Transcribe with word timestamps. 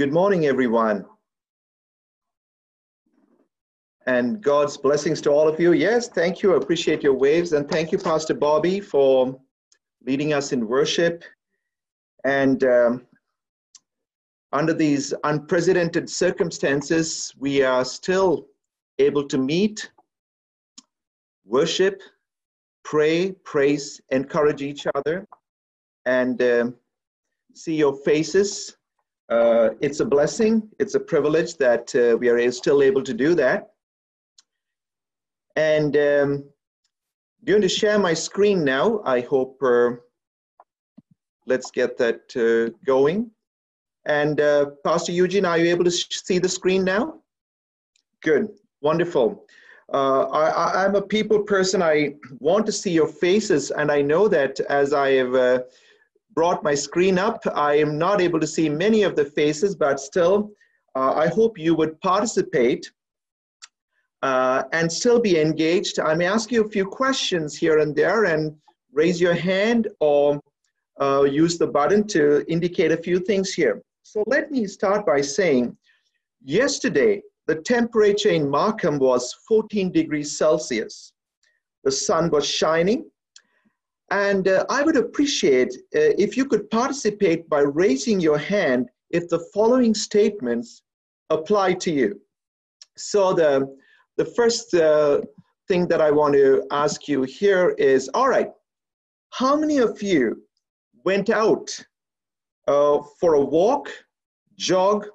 Good 0.00 0.14
morning, 0.14 0.46
everyone. 0.46 1.04
And 4.06 4.42
God's 4.42 4.78
blessings 4.78 5.20
to 5.20 5.30
all 5.30 5.46
of 5.46 5.60
you. 5.60 5.72
Yes, 5.72 6.08
thank 6.08 6.42
you. 6.42 6.54
I 6.54 6.56
appreciate 6.56 7.02
your 7.02 7.12
waves. 7.12 7.52
And 7.52 7.68
thank 7.68 7.92
you, 7.92 7.98
Pastor 7.98 8.32
Bobby, 8.32 8.80
for 8.80 9.38
leading 10.06 10.32
us 10.32 10.52
in 10.52 10.66
worship. 10.66 11.22
And 12.24 12.64
um, 12.64 13.06
under 14.52 14.72
these 14.72 15.12
unprecedented 15.24 16.08
circumstances, 16.08 17.34
we 17.38 17.62
are 17.62 17.84
still 17.84 18.46
able 18.98 19.28
to 19.28 19.36
meet, 19.36 19.90
worship, 21.44 22.00
pray, 22.84 23.32
praise, 23.44 24.00
encourage 24.08 24.62
each 24.62 24.86
other, 24.94 25.28
and 26.06 26.40
uh, 26.40 26.70
see 27.52 27.74
your 27.74 27.94
faces. 27.96 28.78
Uh, 29.30 29.70
it's 29.80 30.00
a 30.00 30.04
blessing, 30.04 30.68
it's 30.80 30.96
a 30.96 31.00
privilege 31.00 31.56
that 31.56 31.94
uh, 31.94 32.16
we 32.16 32.28
are 32.28 32.50
still 32.50 32.82
able 32.82 33.02
to 33.02 33.14
do 33.14 33.34
that. 33.36 33.70
And 35.54 35.96
um, 35.96 36.44
going 37.44 37.62
to 37.62 37.68
share 37.68 37.98
my 37.98 38.12
screen 38.12 38.64
now. 38.64 39.02
I 39.04 39.20
hope, 39.20 39.62
uh, 39.62 39.90
let's 41.46 41.70
get 41.70 41.96
that 41.98 42.22
uh, 42.36 42.76
going. 42.84 43.30
And 44.04 44.40
uh, 44.40 44.70
Pastor 44.84 45.12
Eugene, 45.12 45.44
are 45.44 45.58
you 45.58 45.70
able 45.70 45.84
to 45.84 45.90
see 45.90 46.38
the 46.38 46.48
screen 46.48 46.82
now? 46.84 47.20
Good, 48.22 48.48
wonderful. 48.80 49.46
Uh, 49.92 50.22
I, 50.22 50.84
am 50.84 50.94
a 50.96 51.02
people 51.02 51.42
person. 51.42 51.82
I 51.82 52.14
want 52.38 52.66
to 52.66 52.72
see 52.72 52.90
your 52.90 53.08
faces, 53.08 53.70
and 53.70 53.90
I 53.90 54.02
know 54.02 54.28
that 54.28 54.60
as 54.60 54.92
I 54.92 55.10
have 55.12 55.64
brought 56.34 56.62
my 56.62 56.74
screen 56.74 57.18
up, 57.18 57.42
I 57.54 57.74
am 57.74 57.98
not 57.98 58.20
able 58.20 58.40
to 58.40 58.46
see 58.46 58.68
many 58.68 59.02
of 59.02 59.16
the 59.16 59.24
faces, 59.24 59.74
but 59.74 60.00
still, 60.00 60.50
uh, 60.94 61.12
I 61.14 61.28
hope 61.28 61.58
you 61.58 61.74
would 61.74 62.00
participate 62.00 62.90
uh, 64.22 64.64
and 64.72 64.90
still 64.90 65.20
be 65.20 65.40
engaged. 65.40 65.98
I 65.98 66.14
may 66.14 66.26
ask 66.26 66.52
you 66.52 66.64
a 66.64 66.68
few 66.68 66.84
questions 66.84 67.56
here 67.56 67.78
and 67.78 67.94
there, 67.94 68.24
and 68.24 68.54
raise 68.92 69.20
your 69.20 69.34
hand 69.34 69.88
or 70.00 70.40
uh, 71.00 71.22
use 71.22 71.58
the 71.58 71.66
button 71.66 72.06
to 72.08 72.44
indicate 72.48 72.92
a 72.92 72.96
few 72.96 73.18
things 73.18 73.52
here. 73.52 73.82
So 74.02 74.22
let 74.26 74.50
me 74.50 74.66
start 74.66 75.06
by 75.06 75.20
saying, 75.20 75.76
yesterday, 76.42 77.22
the 77.46 77.56
temperature 77.56 78.30
in 78.30 78.48
Markham 78.48 78.98
was 78.98 79.34
14 79.48 79.90
degrees 79.92 80.36
Celsius. 80.36 81.12
The 81.84 81.90
sun 81.90 82.30
was 82.30 82.46
shining. 82.46 83.10
And 84.10 84.48
uh, 84.48 84.64
I 84.68 84.82
would 84.82 84.96
appreciate 84.96 85.72
uh, 85.94 86.14
if 86.18 86.36
you 86.36 86.44
could 86.44 86.68
participate 86.70 87.48
by 87.48 87.60
raising 87.60 88.18
your 88.18 88.38
hand 88.38 88.88
if 89.10 89.28
the 89.28 89.38
following 89.54 89.94
statements 89.94 90.82
apply 91.30 91.74
to 91.74 91.92
you. 91.92 92.20
So 92.96 93.32
the, 93.32 93.76
the 94.16 94.24
first 94.24 94.74
uh, 94.74 95.20
thing 95.68 95.86
that 95.88 96.00
I 96.00 96.10
want 96.10 96.34
to 96.34 96.64
ask 96.72 97.06
you 97.06 97.22
here 97.22 97.70
is, 97.78 98.10
all 98.12 98.28
right, 98.28 98.50
how 99.30 99.56
many 99.56 99.78
of 99.78 100.02
you 100.02 100.42
went 101.04 101.30
out 101.30 101.68
uh, 102.66 102.98
for 103.20 103.34
a 103.34 103.40
walk, 103.40 103.88
jog, 104.56 105.06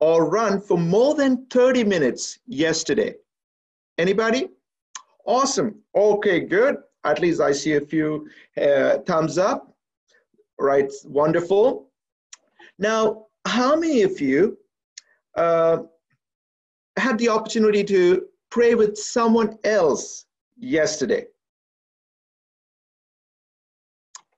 or 0.00 0.28
run 0.28 0.60
for 0.60 0.78
more 0.78 1.14
than 1.14 1.46
30 1.46 1.84
minutes 1.84 2.38
yesterday? 2.46 3.14
Anybody? 3.98 4.48
Awesome. 5.26 5.74
Okay, 5.94 6.40
good. 6.40 6.76
At 7.06 7.20
least 7.20 7.40
I 7.40 7.52
see 7.52 7.74
a 7.74 7.80
few 7.80 8.28
uh, 8.60 8.98
thumbs 9.06 9.38
up. 9.38 9.72
Right, 10.58 10.90
wonderful. 11.04 11.88
Now, 12.78 13.26
how 13.46 13.76
many 13.76 14.02
of 14.02 14.20
you 14.20 14.58
uh, 15.36 15.78
had 16.96 17.18
the 17.18 17.28
opportunity 17.28 17.84
to 17.84 18.26
pray 18.50 18.74
with 18.74 18.96
someone 18.98 19.58
else 19.64 20.26
yesterday? 20.56 21.26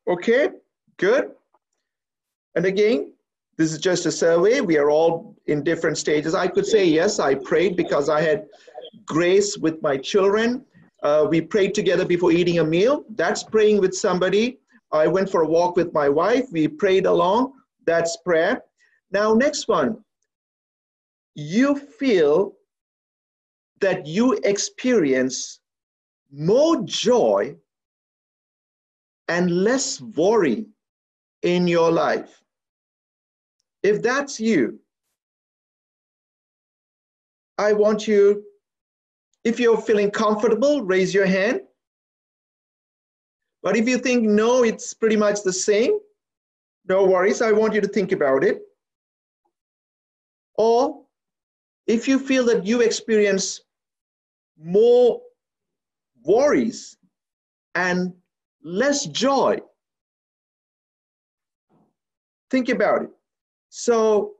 Okay, 0.06 0.50
good. 0.98 1.30
And 2.54 2.66
again, 2.66 3.12
this 3.56 3.72
is 3.72 3.78
just 3.78 4.06
a 4.06 4.12
survey. 4.12 4.60
We 4.60 4.76
are 4.78 4.90
all 4.90 5.36
in 5.46 5.62
different 5.62 5.98
stages. 5.98 6.34
I 6.34 6.48
could 6.48 6.66
say, 6.66 6.84
yes, 6.84 7.18
I 7.18 7.34
prayed 7.34 7.76
because 7.76 8.08
I 8.08 8.20
had 8.20 8.46
grace 9.06 9.56
with 9.56 9.80
my 9.82 9.96
children. 9.96 10.64
Uh, 11.02 11.26
we 11.28 11.40
prayed 11.40 11.74
together 11.74 12.04
before 12.04 12.32
eating 12.32 12.58
a 12.58 12.64
meal. 12.64 13.04
That's 13.14 13.42
praying 13.44 13.80
with 13.80 13.94
somebody. 13.94 14.58
I 14.92 15.06
went 15.06 15.30
for 15.30 15.42
a 15.42 15.46
walk 15.46 15.76
with 15.76 15.92
my 15.92 16.08
wife. 16.08 16.46
We 16.50 16.66
prayed 16.66 17.06
along. 17.06 17.52
That's 17.86 18.16
prayer. 18.24 18.62
Now, 19.10 19.34
next 19.34 19.68
one. 19.68 19.98
You 21.34 21.76
feel 21.76 22.54
that 23.80 24.06
you 24.06 24.32
experience 24.44 25.60
more 26.32 26.82
joy 26.84 27.56
and 29.28 29.62
less 29.62 30.00
worry 30.00 30.66
in 31.42 31.68
your 31.68 31.90
life. 31.92 32.42
If 33.82 34.02
that's 34.02 34.40
you, 34.40 34.80
I 37.58 37.72
want 37.72 38.08
you, 38.08 38.42
if 39.48 39.58
you're 39.58 39.80
feeling 39.80 40.10
comfortable, 40.10 40.82
raise 40.82 41.14
your 41.14 41.26
hand. 41.26 41.62
But 43.62 43.76
if 43.76 43.88
you 43.88 43.98
think, 43.98 44.24
no, 44.24 44.62
it's 44.62 44.92
pretty 44.94 45.16
much 45.16 45.42
the 45.42 45.52
same, 45.52 45.98
no 46.86 47.04
worries, 47.04 47.42
I 47.42 47.52
want 47.52 47.74
you 47.74 47.80
to 47.80 47.88
think 47.88 48.12
about 48.12 48.44
it. 48.44 48.60
Or 50.54 51.02
if 51.86 52.06
you 52.06 52.18
feel 52.18 52.44
that 52.46 52.66
you 52.66 52.82
experience 52.82 53.62
more 54.62 55.20
worries 56.24 56.98
and 57.74 58.12
less 58.62 59.06
joy, 59.06 59.58
think 62.50 62.68
about 62.68 63.02
it. 63.02 63.10
So 63.70 64.34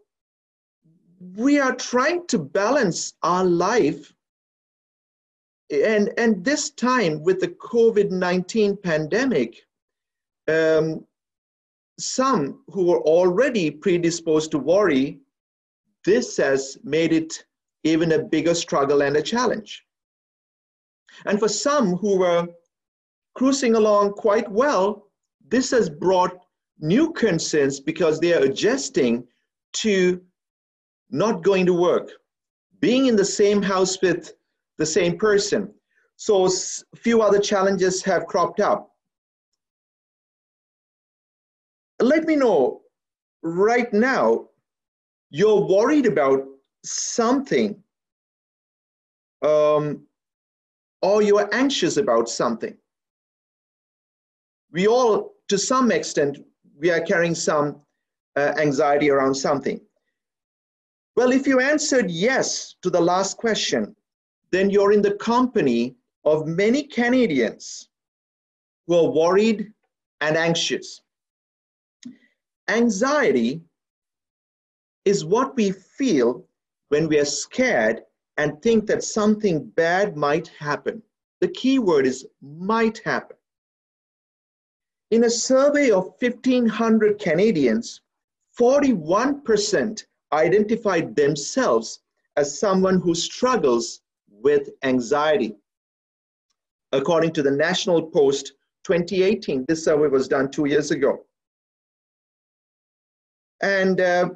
we 1.36 1.58
are 1.58 1.74
trying 1.74 2.26
to 2.28 2.38
balance 2.38 3.14
our 3.22 3.44
life 3.44 4.12
and 5.70 6.12
and 6.18 6.44
this 6.44 6.70
time 6.70 7.22
with 7.22 7.40
the 7.40 7.48
covid-19 7.48 8.82
pandemic 8.82 9.62
um, 10.48 11.04
some 11.98 12.62
who 12.68 12.84
were 12.84 13.00
already 13.00 13.70
predisposed 13.70 14.50
to 14.50 14.58
worry 14.58 15.20
this 16.04 16.36
has 16.36 16.78
made 16.84 17.12
it 17.12 17.44
even 17.84 18.12
a 18.12 18.18
bigger 18.18 18.54
struggle 18.54 19.02
and 19.02 19.16
a 19.16 19.22
challenge. 19.22 19.84
And 21.26 21.38
for 21.38 21.48
some 21.48 21.96
who 21.96 22.18
were 22.18 22.48
cruising 23.34 23.74
along 23.74 24.12
quite 24.12 24.50
well 24.50 25.04
this 25.48 25.70
has 25.70 25.88
brought 25.88 26.44
new 26.78 27.12
concerns 27.12 27.80
because 27.80 28.20
they 28.20 28.34
are 28.34 28.44
adjusting 28.44 29.26
to 29.72 30.20
not 31.10 31.42
going 31.42 31.64
to 31.64 31.72
work, 31.72 32.10
being 32.80 33.06
in 33.06 33.16
the 33.16 33.24
same 33.24 33.62
house 33.62 34.00
with 34.02 34.34
the 34.78 34.87
same 34.87 35.19
person. 35.19 35.72
So 36.16 36.49
few 36.97 37.22
other 37.22 37.39
challenges 37.39 38.03
have 38.05 38.27
cropped 38.27 38.61
up. 38.61 38.91
Let 42.00 42.25
me 42.25 42.37
know 42.37 42.83
right 43.43 43.93
now, 43.93 44.49
you're 45.31 45.66
worried 45.66 46.06
about 46.06 46.44
something 46.84 47.83
um, 49.43 50.06
or 51.03 51.22
you're 51.22 51.53
anxious 51.55 51.97
about 51.97 52.28
something. 52.28 52.77
We 54.72 54.87
all, 54.87 55.34
to 55.49 55.59
some 55.59 55.91
extent, 55.93 56.39
we 56.78 56.91
are 56.91 57.00
carrying 57.00 57.34
some 57.34 57.81
uh, 58.37 58.55
anxiety 58.59 59.10
around 59.10 59.34
something. 59.34 59.81
Well, 61.16 61.33
if 61.33 61.47
you 61.47 61.60
answered 61.60 62.10
yes 62.10 62.77
to 62.83 62.91
the 62.91 63.01
last 63.01 63.36
question, 63.36 63.97
then 64.50 64.71
you're 64.71 64.92
in 64.92 65.03
the 65.03 65.15
company 65.15 65.97
of 66.24 66.47
many 66.47 66.83
Canadians 66.83 67.89
who 68.86 68.95
are 68.95 69.10
worried 69.10 69.72
and 70.21 70.36
anxious. 70.36 71.03
Anxiety 72.68 73.62
is 75.04 75.24
what 75.24 75.56
we 75.56 75.71
feel 75.71 76.45
when 76.89 77.09
we 77.09 77.18
are 77.18 77.24
scared 77.24 78.03
and 78.36 78.60
think 78.62 78.86
that 78.86 79.03
something 79.03 79.65
bad 79.71 80.16
might 80.16 80.48
happen. 80.48 81.03
The 81.41 81.48
key 81.48 81.78
word 81.78 82.06
is 82.06 82.27
might 82.41 82.98
happen. 82.98 83.36
In 85.10 85.24
a 85.24 85.30
survey 85.30 85.91
of 85.91 86.15
1,500 86.18 87.18
Canadians, 87.18 88.00
41% 88.59 90.04
identified 90.33 91.16
themselves 91.16 92.00
as 92.36 92.59
someone 92.60 93.00
who 93.00 93.15
struggles 93.15 94.03
with 94.42 94.70
anxiety. 94.82 95.56
According 96.92 97.32
to 97.34 97.42
the 97.42 97.50
National 97.50 98.02
Post 98.02 98.52
2018, 98.84 99.64
this 99.68 99.84
survey 99.84 100.08
was 100.08 100.28
done 100.28 100.50
two 100.50 100.66
years 100.66 100.90
ago. 100.90 101.24
And 103.60 104.00
uh, 104.00 104.30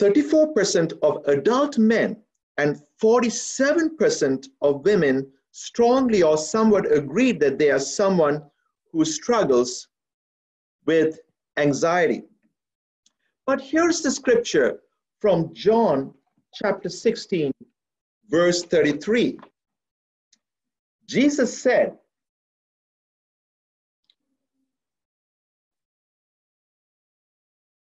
34% 0.00 0.92
of 1.02 1.26
adult 1.28 1.78
men 1.78 2.16
and 2.56 2.80
47% 3.02 4.46
of 4.62 4.84
women 4.84 5.30
strongly 5.52 6.22
or 6.22 6.36
somewhat 6.36 6.90
agreed 6.90 7.40
that 7.40 7.58
they 7.58 7.70
are 7.70 7.78
someone 7.78 8.42
who 8.92 9.04
struggles 9.04 9.88
with 10.86 11.18
anxiety. 11.56 12.22
But 13.46 13.60
here's 13.60 14.00
the 14.00 14.10
scripture 14.10 14.80
from 15.20 15.54
John 15.54 16.14
chapter 16.54 16.88
16, 16.88 17.52
verse 18.28 18.62
33. 18.64 19.38
Jesus 21.06 21.56
said, 21.60 21.96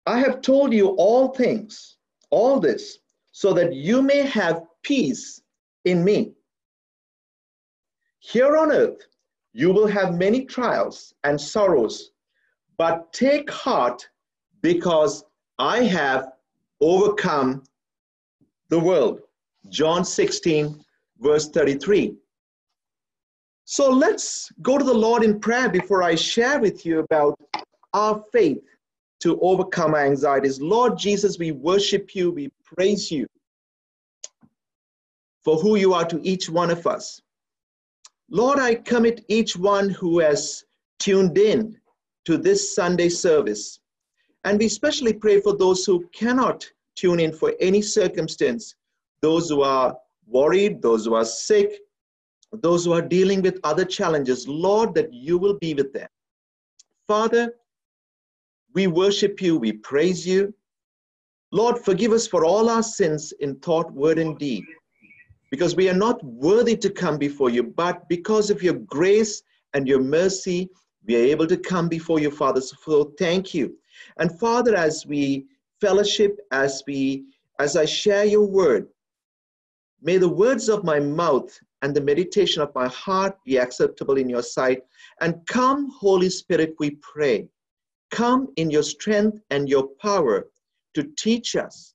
I 0.06 0.18
have 0.20 0.40
told 0.40 0.72
you 0.72 0.88
all 0.96 1.28
things, 1.28 1.96
all 2.30 2.60
this, 2.60 2.98
so 3.32 3.52
that 3.52 3.74
you 3.74 4.00
may 4.02 4.22
have 4.22 4.62
peace 4.82 5.42
in 5.84 6.02
me. 6.02 6.32
Here 8.20 8.56
on 8.56 8.72
earth, 8.72 9.06
you 9.52 9.72
will 9.72 9.86
have 9.86 10.14
many 10.14 10.44
trials 10.44 11.14
and 11.24 11.40
sorrows, 11.40 12.12
but 12.76 13.12
take 13.12 13.50
heart 13.50 14.08
because 14.62 15.24
I 15.58 15.82
have 15.84 16.32
overcome 16.80 17.64
the 18.70 18.78
world. 18.78 19.20
John 19.68 20.04
16, 20.04 20.82
verse 21.18 21.48
33. 21.50 22.14
So 23.64 23.90
let's 23.90 24.50
go 24.62 24.78
to 24.78 24.84
the 24.84 24.94
Lord 24.94 25.22
in 25.22 25.40
prayer 25.40 25.68
before 25.68 26.02
I 26.02 26.14
share 26.14 26.58
with 26.58 26.86
you 26.86 27.00
about 27.00 27.38
our 27.92 28.22
faith 28.32 28.62
to 29.20 29.38
overcome 29.40 29.94
our 29.94 30.06
anxieties. 30.06 30.60
Lord 30.60 30.96
Jesus, 30.96 31.38
we 31.38 31.52
worship 31.52 32.14
you, 32.14 32.30
we 32.30 32.50
praise 32.64 33.10
you 33.10 33.26
for 35.42 35.56
who 35.56 35.76
you 35.76 35.94
are 35.94 36.04
to 36.06 36.20
each 36.22 36.48
one 36.48 36.70
of 36.70 36.86
us. 36.86 37.20
Lord, 38.30 38.58
I 38.58 38.74
commit 38.74 39.24
each 39.28 39.56
one 39.56 39.88
who 39.88 40.18
has 40.18 40.64
tuned 40.98 41.38
in 41.38 41.78
to 42.26 42.36
this 42.36 42.74
Sunday 42.74 43.08
service. 43.08 43.80
And 44.44 44.58
we 44.58 44.66
especially 44.66 45.12
pray 45.12 45.40
for 45.40 45.56
those 45.56 45.84
who 45.84 46.06
cannot 46.12 46.70
tune 46.96 47.20
in 47.20 47.32
for 47.32 47.54
any 47.60 47.80
circumstance, 47.80 48.74
those 49.20 49.48
who 49.48 49.62
are 49.62 49.96
worried, 50.26 50.82
those 50.82 51.04
who 51.04 51.14
are 51.14 51.24
sick, 51.24 51.72
those 52.52 52.84
who 52.84 52.92
are 52.92 53.02
dealing 53.02 53.42
with 53.42 53.60
other 53.64 53.84
challenges, 53.84 54.46
Lord, 54.48 54.94
that 54.94 55.12
you 55.12 55.38
will 55.38 55.58
be 55.58 55.74
with 55.74 55.92
them. 55.92 56.08
Father, 57.06 57.54
we 58.74 58.86
worship 58.86 59.40
you, 59.40 59.58
we 59.58 59.72
praise 59.72 60.26
you. 60.26 60.54
Lord, 61.50 61.78
forgive 61.78 62.12
us 62.12 62.26
for 62.26 62.44
all 62.44 62.68
our 62.68 62.82
sins 62.82 63.32
in 63.40 63.56
thought, 63.56 63.90
word, 63.92 64.18
and 64.18 64.38
deed, 64.38 64.64
because 65.50 65.74
we 65.74 65.88
are 65.88 65.94
not 65.94 66.22
worthy 66.22 66.76
to 66.76 66.90
come 66.90 67.16
before 67.16 67.48
you, 67.50 67.62
but 67.62 68.06
because 68.08 68.50
of 68.50 68.62
your 68.62 68.74
grace 68.74 69.42
and 69.72 69.88
your 69.88 70.00
mercy, 70.02 70.68
we 71.06 71.16
are 71.16 71.24
able 71.24 71.46
to 71.46 71.56
come 71.56 71.88
before 71.88 72.20
you, 72.20 72.30
Father. 72.30 72.60
So 72.60 73.14
thank 73.18 73.54
you. 73.54 73.74
And 74.18 74.38
Father, 74.38 74.76
as 74.76 75.06
we 75.06 75.46
fellowship, 75.80 76.38
as 76.52 76.82
we 76.86 77.24
as 77.58 77.76
I 77.76 77.86
share 77.86 78.24
your 78.24 78.46
word, 78.46 78.86
may 80.02 80.18
the 80.18 80.28
words 80.28 80.68
of 80.68 80.84
my 80.84 81.00
mouth 81.00 81.58
and 81.82 81.94
the 81.94 82.00
meditation 82.00 82.62
of 82.62 82.74
my 82.74 82.88
heart 82.88 83.36
be 83.44 83.58
acceptable 83.58 84.16
in 84.16 84.28
your 84.28 84.42
sight. 84.42 84.82
And 85.20 85.46
come, 85.46 85.90
Holy 85.90 86.30
Spirit, 86.30 86.74
we 86.78 86.90
pray. 87.02 87.48
Come 88.10 88.48
in 88.56 88.70
your 88.70 88.82
strength 88.82 89.38
and 89.50 89.68
your 89.68 89.88
power 90.00 90.48
to 90.94 91.02
teach 91.16 91.56
us, 91.56 91.94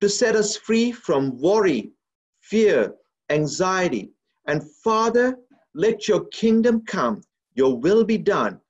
to 0.00 0.08
set 0.08 0.36
us 0.36 0.56
free 0.56 0.92
from 0.92 1.38
worry, 1.38 1.92
fear, 2.40 2.94
anxiety. 3.30 4.10
And 4.46 4.62
Father, 4.84 5.36
let 5.74 6.08
your 6.08 6.24
kingdom 6.26 6.84
come, 6.84 7.22
your 7.54 7.78
will 7.78 8.04
be 8.04 8.18
done 8.18 8.60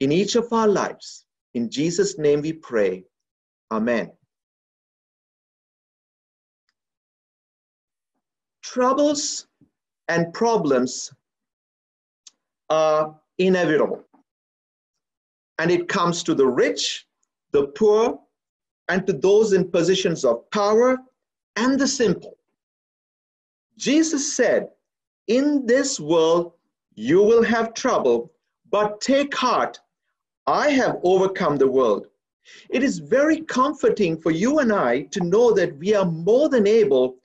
in 0.00 0.12
each 0.12 0.36
of 0.36 0.52
our 0.52 0.68
lives. 0.68 1.26
In 1.54 1.70
Jesus' 1.70 2.18
name 2.18 2.42
we 2.42 2.52
pray. 2.52 3.04
Amen. 3.70 4.15
Troubles 8.76 9.46
and 10.08 10.34
problems 10.34 11.10
are 12.68 13.18
inevitable. 13.38 14.04
And 15.58 15.70
it 15.70 15.88
comes 15.88 16.22
to 16.24 16.34
the 16.34 16.46
rich, 16.46 17.06
the 17.52 17.68
poor, 17.68 18.20
and 18.90 19.06
to 19.06 19.14
those 19.14 19.54
in 19.54 19.70
positions 19.70 20.26
of 20.26 20.50
power 20.50 20.98
and 21.56 21.80
the 21.80 21.88
simple. 21.88 22.36
Jesus 23.78 24.36
said, 24.36 24.68
In 25.26 25.64
this 25.64 25.98
world 25.98 26.52
you 26.96 27.22
will 27.22 27.44
have 27.44 27.72
trouble, 27.72 28.30
but 28.70 29.00
take 29.00 29.34
heart, 29.34 29.80
I 30.46 30.68
have 30.68 31.00
overcome 31.02 31.56
the 31.56 31.72
world. 31.78 32.08
It 32.68 32.82
is 32.82 32.98
very 32.98 33.40
comforting 33.40 34.18
for 34.18 34.32
you 34.32 34.58
and 34.58 34.70
I 34.70 35.04
to 35.12 35.24
know 35.24 35.54
that 35.54 35.78
we 35.78 35.94
are 35.94 36.04
more 36.04 36.50
than 36.50 36.66
able 36.66 37.16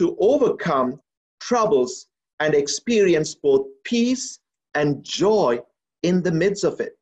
to 0.00 0.16
overcome 0.18 0.98
troubles 1.40 2.06
and 2.40 2.54
experience 2.54 3.34
both 3.34 3.66
peace 3.84 4.40
and 4.74 5.04
joy 5.04 5.60
in 6.02 6.22
the 6.22 6.32
midst 6.32 6.64
of 6.64 6.80
it. 6.80 6.96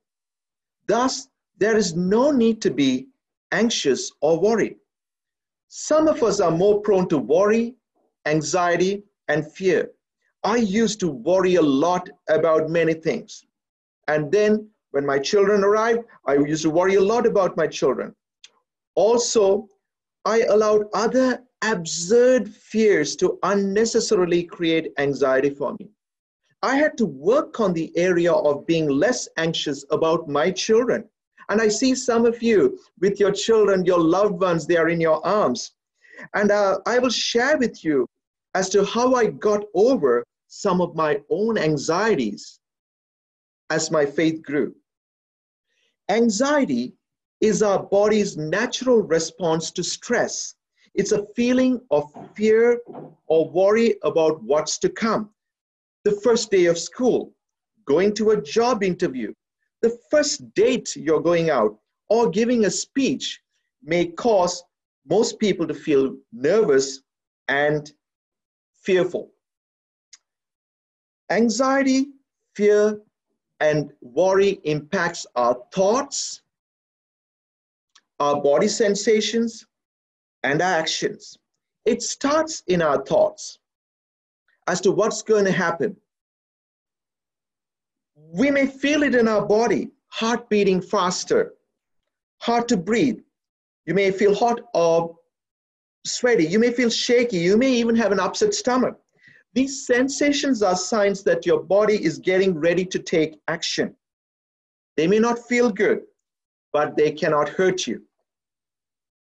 Thus, 0.88 1.28
there 1.58 1.76
is 1.76 1.94
no 1.94 2.32
need 2.32 2.60
to 2.62 2.72
be 2.72 3.06
anxious 3.52 4.10
or 4.20 4.40
worried. 4.40 4.74
Some 5.68 6.08
of 6.08 6.24
us 6.24 6.40
are 6.40 6.50
more 6.50 6.80
prone 6.80 7.08
to 7.10 7.18
worry, 7.18 7.76
anxiety, 8.26 9.04
and 9.28 9.48
fear. 9.52 9.92
I 10.42 10.56
used 10.56 10.98
to 10.98 11.08
worry 11.08 11.54
a 11.54 11.62
lot 11.62 12.10
about 12.28 12.68
many 12.68 12.94
things. 12.94 13.44
And 14.08 14.32
then 14.32 14.68
when 14.90 15.06
my 15.06 15.20
children 15.20 15.62
arrived, 15.62 16.00
I 16.26 16.34
used 16.34 16.62
to 16.62 16.70
worry 16.70 16.96
a 16.96 17.00
lot 17.12 17.26
about 17.26 17.56
my 17.56 17.68
children. 17.68 18.12
Also, 18.96 19.68
I 20.24 20.40
allowed 20.40 20.86
other 20.94 21.44
absurd 21.62 22.48
fears 22.48 23.16
to 23.16 23.38
unnecessarily 23.42 24.44
create 24.44 24.92
anxiety 24.98 25.50
for 25.50 25.74
me. 25.78 25.90
I 26.62 26.76
had 26.76 26.96
to 26.98 27.06
work 27.06 27.60
on 27.60 27.72
the 27.72 27.96
area 27.96 28.32
of 28.32 28.66
being 28.66 28.88
less 28.88 29.28
anxious 29.36 29.84
about 29.90 30.28
my 30.28 30.50
children. 30.50 31.08
And 31.48 31.60
I 31.60 31.68
see 31.68 31.94
some 31.94 32.26
of 32.26 32.42
you 32.42 32.78
with 33.00 33.20
your 33.20 33.32
children, 33.32 33.84
your 33.84 34.00
loved 34.00 34.40
ones, 34.40 34.66
they 34.66 34.76
are 34.76 34.88
in 34.88 35.00
your 35.00 35.24
arms. 35.26 35.72
And 36.34 36.50
uh, 36.50 36.78
I 36.84 36.98
will 36.98 37.10
share 37.10 37.56
with 37.58 37.84
you 37.84 38.06
as 38.54 38.68
to 38.70 38.84
how 38.84 39.14
I 39.14 39.26
got 39.26 39.64
over 39.74 40.24
some 40.48 40.80
of 40.80 40.94
my 40.94 41.20
own 41.30 41.56
anxieties 41.58 42.58
as 43.70 43.90
my 43.90 44.04
faith 44.04 44.42
grew. 44.42 44.74
Anxiety 46.08 46.94
is 47.40 47.62
our 47.62 47.82
body's 47.82 48.36
natural 48.36 49.02
response 49.02 49.70
to 49.72 49.84
stress 49.84 50.54
it's 50.94 51.12
a 51.12 51.26
feeling 51.36 51.80
of 51.90 52.10
fear 52.34 52.80
or 53.26 53.50
worry 53.50 53.96
about 54.02 54.42
what's 54.42 54.78
to 54.78 54.88
come. 54.88 55.30
The 56.04 56.20
first 56.22 56.50
day 56.50 56.66
of 56.66 56.78
school, 56.78 57.32
going 57.84 58.14
to 58.14 58.30
a 58.30 58.42
job 58.42 58.82
interview, 58.82 59.32
the 59.82 59.98
first 60.10 60.54
date 60.54 60.94
you're 60.96 61.20
going 61.20 61.50
out, 61.50 61.78
or 62.08 62.30
giving 62.30 62.64
a 62.64 62.70
speech 62.70 63.40
may 63.82 64.06
cause 64.06 64.62
most 65.08 65.38
people 65.38 65.66
to 65.66 65.74
feel 65.74 66.16
nervous 66.32 67.02
and 67.48 67.92
fearful. 68.82 69.30
Anxiety, 71.30 72.08
fear, 72.54 73.00
and 73.60 73.92
worry 74.00 74.60
impacts 74.64 75.26
our 75.36 75.56
thoughts, 75.72 76.42
our 78.20 78.40
body 78.42 78.68
sensations, 78.68 79.66
and 80.42 80.62
our 80.62 80.74
actions. 80.74 81.38
It 81.84 82.02
starts 82.02 82.62
in 82.66 82.82
our 82.82 83.04
thoughts 83.04 83.58
as 84.66 84.80
to 84.82 84.92
what's 84.92 85.22
going 85.22 85.44
to 85.46 85.52
happen. 85.52 85.96
We 88.16 88.50
may 88.50 88.66
feel 88.66 89.02
it 89.02 89.14
in 89.14 89.26
our 89.28 89.46
body, 89.46 89.90
heart 90.08 90.48
beating 90.50 90.80
faster, 90.80 91.54
hard 92.40 92.68
to 92.68 92.76
breathe. 92.76 93.20
You 93.86 93.94
may 93.94 94.10
feel 94.10 94.34
hot 94.34 94.60
or 94.74 95.16
sweaty. 96.04 96.44
You 96.46 96.58
may 96.58 96.72
feel 96.72 96.90
shaky. 96.90 97.38
You 97.38 97.56
may 97.56 97.72
even 97.72 97.96
have 97.96 98.12
an 98.12 98.20
upset 98.20 98.54
stomach. 98.54 98.98
These 99.54 99.86
sensations 99.86 100.62
are 100.62 100.76
signs 100.76 101.22
that 101.24 101.46
your 101.46 101.62
body 101.62 102.02
is 102.04 102.18
getting 102.18 102.58
ready 102.58 102.84
to 102.84 102.98
take 102.98 103.40
action. 103.48 103.94
They 104.96 105.06
may 105.06 105.18
not 105.18 105.38
feel 105.48 105.70
good, 105.70 106.02
but 106.72 106.96
they 106.96 107.12
cannot 107.12 107.48
hurt 107.48 107.86
you. 107.86 108.02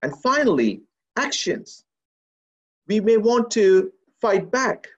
And 0.02 0.16
finally, 0.20 0.82
actions. 1.26 1.84
We 2.88 3.00
may 3.00 3.16
want 3.16 3.50
to 3.52 3.92
fight 4.20 4.50
back 4.50 4.88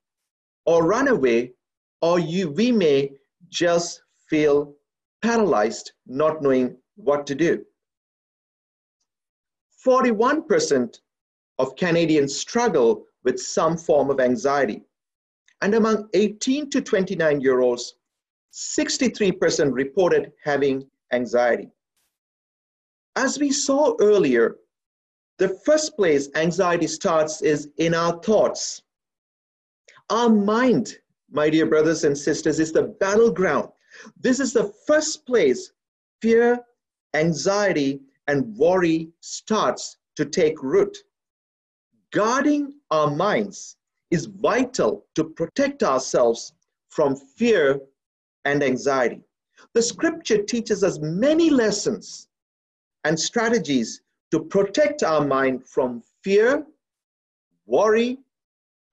or 0.64 0.86
run 0.86 1.08
away, 1.08 1.52
or 2.00 2.18
you, 2.18 2.50
we 2.50 2.72
may 2.72 2.98
just 3.48 4.02
feel 4.30 4.74
paralyzed, 5.20 5.92
not 6.06 6.42
knowing 6.42 6.76
what 6.96 7.26
to 7.26 7.34
do. 7.34 7.64
41% 9.86 11.00
of 11.58 11.76
Canadians 11.76 12.36
struggle 12.36 13.04
with 13.24 13.38
some 13.40 13.76
form 13.76 14.10
of 14.10 14.20
anxiety. 14.20 14.82
And 15.60 15.74
among 15.74 16.08
18 16.14 16.70
to 16.70 16.80
29 16.80 17.40
year 17.40 17.60
olds, 17.60 17.94
63% 18.52 19.72
reported 19.72 20.32
having 20.44 20.88
anxiety. 21.12 21.68
As 23.16 23.38
we 23.38 23.50
saw 23.52 23.94
earlier, 24.00 24.56
the 25.38 25.48
first 25.64 25.96
place 25.96 26.28
anxiety 26.34 26.86
starts 26.86 27.42
is 27.42 27.68
in 27.78 27.94
our 27.94 28.20
thoughts. 28.22 28.82
Our 30.10 30.28
mind, 30.28 30.98
my 31.30 31.48
dear 31.48 31.66
brothers 31.66 32.04
and 32.04 32.16
sisters, 32.16 32.60
is 32.60 32.72
the 32.72 32.94
battleground. 33.00 33.68
This 34.20 34.40
is 34.40 34.52
the 34.52 34.72
first 34.86 35.26
place 35.26 35.72
fear, 36.20 36.60
anxiety, 37.14 38.00
and 38.28 38.56
worry 38.56 39.10
starts 39.20 39.96
to 40.16 40.24
take 40.24 40.62
root. 40.62 40.96
Guarding 42.12 42.74
our 42.90 43.10
minds 43.10 43.76
is 44.10 44.26
vital 44.26 45.06
to 45.14 45.24
protect 45.24 45.82
ourselves 45.82 46.52
from 46.90 47.16
fear 47.16 47.80
and 48.44 48.62
anxiety. 48.62 49.22
The 49.72 49.82
scripture 49.82 50.42
teaches 50.42 50.84
us 50.84 50.98
many 51.00 51.48
lessons 51.48 52.28
and 53.04 53.18
strategies 53.18 54.01
to 54.32 54.40
protect 54.40 55.02
our 55.02 55.24
mind 55.24 55.64
from 55.66 56.02
fear, 56.24 56.66
worry, 57.66 58.18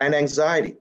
and 0.01 0.13
anxiety. 0.13 0.75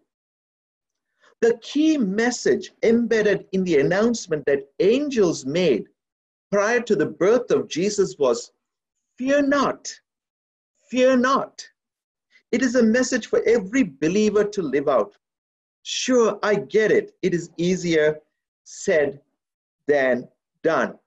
The 1.40 1.56
key 1.62 1.96
message 1.96 2.72
embedded 2.82 3.46
in 3.52 3.62
the 3.62 3.78
announcement 3.78 4.44
that 4.46 4.68
angels 4.80 5.46
made 5.46 5.86
prior 6.50 6.80
to 6.80 6.96
the 6.96 7.06
birth 7.06 7.52
of 7.52 7.68
Jesus 7.68 8.16
was 8.18 8.50
fear 9.16 9.40
not, 9.40 9.88
fear 10.90 11.16
not. 11.16 11.64
It 12.50 12.62
is 12.62 12.74
a 12.74 12.82
message 12.82 13.28
for 13.28 13.42
every 13.46 13.84
believer 13.84 14.42
to 14.42 14.62
live 14.62 14.88
out. 14.88 15.16
Sure, 15.84 16.38
I 16.42 16.56
get 16.56 16.90
it. 16.90 17.14
It 17.22 17.32
is 17.32 17.50
easier 17.56 18.18
said 18.64 19.20
than 19.86 20.28
done. 20.64 20.98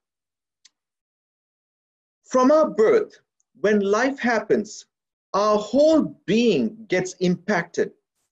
From 2.24 2.52
our 2.52 2.70
birth, 2.70 3.20
when 3.62 3.80
life 3.80 4.20
happens, 4.20 4.86
our 5.34 5.58
whole 5.58 6.20
being 6.26 6.86
gets 6.88 7.14
impacted. 7.20 7.92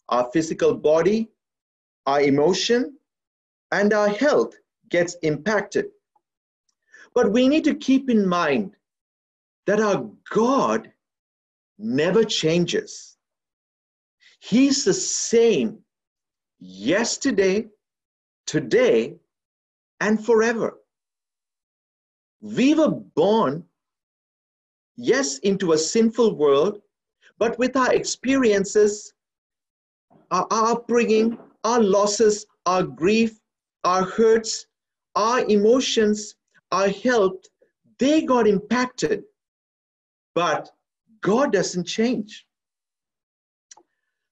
Our 0.10 0.30
physical 0.34 0.74
body, 0.74 1.30
our 2.06 2.22
emotion, 2.22 2.98
and 3.72 3.94
our 3.94 4.10
health 4.10 4.56
gets 4.90 5.16
impacted. 5.22 5.86
But 7.14 7.32
we 7.32 7.48
need 7.48 7.64
to 7.66 7.76
keep 7.76 8.10
in 8.10 8.28
mind 8.28 8.76
that 9.68 9.80
our 9.80 10.10
God 10.32 10.92
never 11.78 12.24
changes. 12.24 13.18
He's 14.40 14.84
the 14.84 14.94
same 14.94 15.80
yesterday, 16.60 17.68
today, 18.48 19.16
and 20.00 20.24
forever. 20.24 20.78
We 22.42 22.74
were 22.74 22.90
born, 22.90 23.66
yes, 25.00 25.38
into 25.40 25.72
a 25.72 25.78
sinful 25.78 26.36
world, 26.36 26.82
but 27.38 27.58
with 27.58 27.76
our 27.78 27.94
experiences, 27.94 29.14
our 30.30 30.46
upbringing, 30.52 31.38
our 31.64 31.82
losses, 31.82 32.46
our 32.66 32.84
grief, 32.84 33.40
our 33.86 34.04
hurts, 34.04 34.68
our 35.16 35.46
emotions, 35.46 36.36
our 36.72 36.90
health, 36.90 37.38
they 37.98 38.22
got 38.24 38.46
impacted. 38.46 39.24
But 40.36 40.70
God 41.22 41.54
doesn't 41.54 41.86
change. 41.86 42.46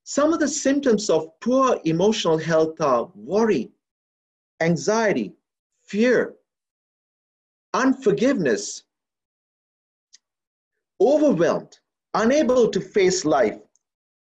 Some 0.04 0.34
of 0.34 0.40
the 0.40 0.48
symptoms 0.48 1.10
of 1.10 1.28
poor 1.40 1.80
emotional 1.86 2.38
health 2.38 2.80
are 2.82 3.10
worry, 3.16 3.72
anxiety, 4.62 5.34
fear, 5.84 6.36
unforgiveness, 7.74 8.84
overwhelmed, 11.02 11.80
unable 12.14 12.70
to 12.70 12.82
face 12.82 13.26
life, 13.26 13.60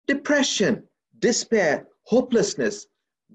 depression, 0.06 0.86
despair, 1.18 1.86
hopelessness, 2.04 2.86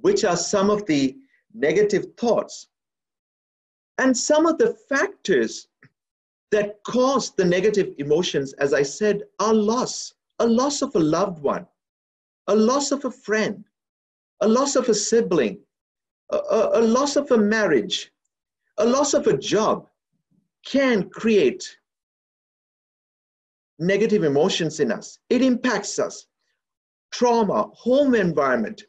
which 0.02 0.24
are 0.24 0.38
some 0.38 0.70
of 0.70 0.86
the 0.86 1.16
negative 1.54 2.06
thoughts. 2.18 2.68
And 3.98 4.16
some 4.16 4.46
of 4.46 4.58
the 4.58 4.74
factors 4.88 5.68
that 6.52 6.82
cause 6.84 7.32
the 7.36 7.46
negative 7.46 7.94
emotions, 7.98 8.54
as 8.54 8.74
I 8.74 8.84
said, 8.84 9.24
are 9.40 9.54
loss, 9.54 10.14
a 10.40 10.48
loss 10.48 10.82
of 10.82 10.96
a 10.96 11.00
loved 11.00 11.42
one, 11.42 11.68
a 12.48 12.56
loss 12.56 12.92
of 12.92 13.06
a 13.06 13.12
friend, 13.12 13.66
a 14.42 14.48
loss 14.48 14.76
of 14.76 14.90
a 14.90 14.94
sibling, 14.94 15.60
a, 16.32 16.38
a, 16.38 16.80
a 16.80 16.82
loss 16.82 17.16
of 17.16 17.30
a 17.32 17.38
marriage, 17.38 18.12
a 18.78 18.86
loss 18.86 19.14
of 19.14 19.28
a 19.28 19.38
job 19.38 19.88
can 20.66 21.10
create 21.10 21.78
negative 23.80 24.24
emotions 24.24 24.80
in 24.80 24.92
us. 24.92 25.18
It 25.30 25.42
impacts 25.42 26.00
us. 26.00 26.26
Trauma, 27.12 27.70
home 27.74 28.14
environment, 28.14 28.84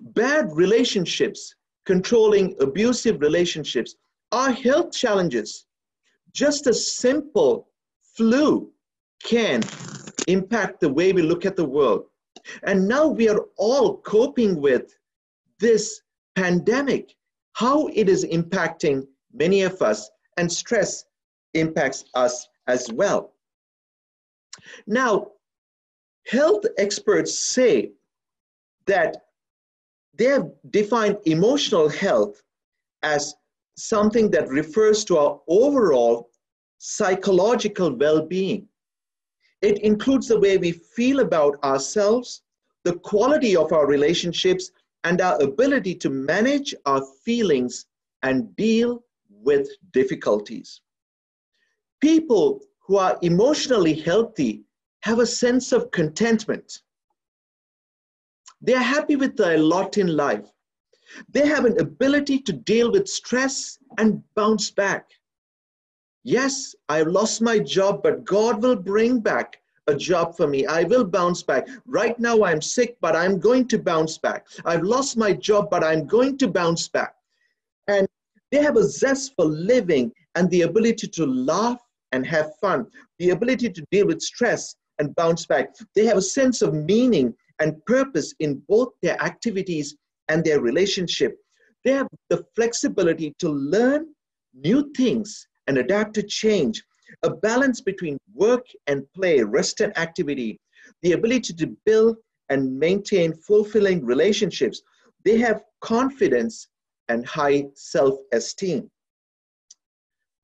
bad 0.00 0.52
relationships, 0.52 1.54
controlling 1.84 2.54
abusive 2.60 3.20
relationships, 3.20 3.96
our 4.32 4.52
health 4.52 4.92
challenges, 4.92 5.66
just 6.32 6.66
a 6.66 6.74
simple 6.74 7.68
flu 8.16 8.70
can 9.22 9.62
impact 10.28 10.80
the 10.80 10.88
way 10.88 11.12
we 11.12 11.22
look 11.22 11.46
at 11.46 11.56
the 11.56 11.64
world. 11.64 12.04
And 12.64 12.86
now 12.86 13.06
we 13.06 13.28
are 13.28 13.40
all 13.56 13.98
coping 13.98 14.60
with 14.60 14.96
this 15.58 16.02
pandemic, 16.34 17.14
how 17.52 17.88
it 17.88 18.08
is 18.08 18.24
impacting 18.24 19.06
many 19.32 19.62
of 19.62 19.80
us, 19.82 20.10
and 20.36 20.50
stress 20.50 21.04
impacts 21.54 22.04
us 22.14 22.48
as 22.66 22.90
well. 22.92 23.33
Now, 24.86 25.32
health 26.26 26.64
experts 26.78 27.38
say 27.38 27.92
that 28.86 29.16
they 30.14 30.26
have 30.26 30.50
defined 30.70 31.18
emotional 31.24 31.88
health 31.88 32.42
as 33.02 33.34
something 33.76 34.30
that 34.30 34.48
refers 34.48 35.04
to 35.04 35.18
our 35.18 35.40
overall 35.48 36.30
psychological 36.78 37.92
well 37.94 38.22
being. 38.22 38.68
It 39.62 39.78
includes 39.78 40.28
the 40.28 40.38
way 40.38 40.58
we 40.58 40.72
feel 40.72 41.20
about 41.20 41.62
ourselves, 41.64 42.42
the 42.84 42.96
quality 42.96 43.56
of 43.56 43.72
our 43.72 43.86
relationships, 43.86 44.70
and 45.04 45.20
our 45.20 45.40
ability 45.42 45.94
to 45.96 46.10
manage 46.10 46.74
our 46.86 47.02
feelings 47.24 47.86
and 48.22 48.54
deal 48.56 49.02
with 49.28 49.68
difficulties. 49.92 50.80
People 52.00 52.60
who 52.86 52.96
are 52.96 53.18
emotionally 53.22 53.94
healthy 53.94 54.62
have 55.02 55.18
a 55.18 55.26
sense 55.26 55.72
of 55.72 55.90
contentment. 55.90 56.82
They 58.60 58.74
are 58.74 58.82
happy 58.82 59.16
with 59.16 59.36
their 59.36 59.58
lot 59.58 59.98
in 59.98 60.16
life. 60.16 60.50
They 61.28 61.46
have 61.46 61.64
an 61.64 61.78
ability 61.80 62.40
to 62.40 62.52
deal 62.52 62.90
with 62.90 63.08
stress 63.08 63.78
and 63.98 64.22
bounce 64.34 64.70
back. 64.70 65.10
Yes, 66.22 66.74
I've 66.88 67.08
lost 67.08 67.42
my 67.42 67.58
job, 67.58 68.02
but 68.02 68.24
God 68.24 68.62
will 68.62 68.76
bring 68.76 69.20
back 69.20 69.60
a 69.86 69.94
job 69.94 70.34
for 70.36 70.46
me. 70.46 70.64
I 70.66 70.84
will 70.84 71.04
bounce 71.04 71.42
back. 71.42 71.68
Right 71.86 72.18
now, 72.18 72.44
I'm 72.44 72.62
sick, 72.62 72.96
but 73.02 73.14
I'm 73.14 73.38
going 73.38 73.68
to 73.68 73.78
bounce 73.78 74.16
back. 74.16 74.46
I've 74.64 74.82
lost 74.82 75.18
my 75.18 75.34
job, 75.34 75.68
but 75.70 75.84
I'm 75.84 76.06
going 76.06 76.38
to 76.38 76.48
bounce 76.48 76.88
back. 76.88 77.14
And 77.88 78.08
they 78.50 78.62
have 78.62 78.78
a 78.78 78.84
zest 78.84 79.34
for 79.36 79.44
living 79.44 80.12
and 80.34 80.50
the 80.50 80.62
ability 80.62 81.08
to 81.08 81.26
laugh 81.26 81.83
and 82.14 82.24
have 82.24 82.52
fun, 82.60 82.86
the 83.18 83.30
ability 83.30 83.68
to 83.68 83.84
deal 83.90 84.06
with 84.06 84.22
stress 84.22 84.76
and 85.00 85.14
bounce 85.16 85.46
back. 85.46 85.74
They 85.96 86.06
have 86.06 86.16
a 86.16 86.22
sense 86.22 86.62
of 86.62 86.72
meaning 86.72 87.34
and 87.58 87.84
purpose 87.86 88.32
in 88.38 88.62
both 88.68 88.90
their 89.02 89.20
activities 89.20 89.96
and 90.28 90.44
their 90.44 90.60
relationship. 90.60 91.36
They 91.84 91.90
have 91.92 92.06
the 92.30 92.44
flexibility 92.54 93.34
to 93.40 93.48
learn 93.48 94.14
new 94.54 94.92
things 94.96 95.46
and 95.66 95.78
adapt 95.78 96.14
to 96.14 96.22
change, 96.22 96.84
a 97.24 97.30
balance 97.30 97.80
between 97.80 98.16
work 98.32 98.64
and 98.86 99.02
play, 99.12 99.42
rest 99.42 99.80
and 99.80 99.96
activity, 99.98 100.60
the 101.02 101.12
ability 101.12 101.52
to 101.54 101.76
build 101.84 102.16
and 102.48 102.78
maintain 102.78 103.34
fulfilling 103.34 104.04
relationships. 104.04 104.82
They 105.24 105.38
have 105.38 105.64
confidence 105.80 106.68
and 107.08 107.26
high 107.26 107.64
self 107.74 108.14
esteem. 108.32 108.88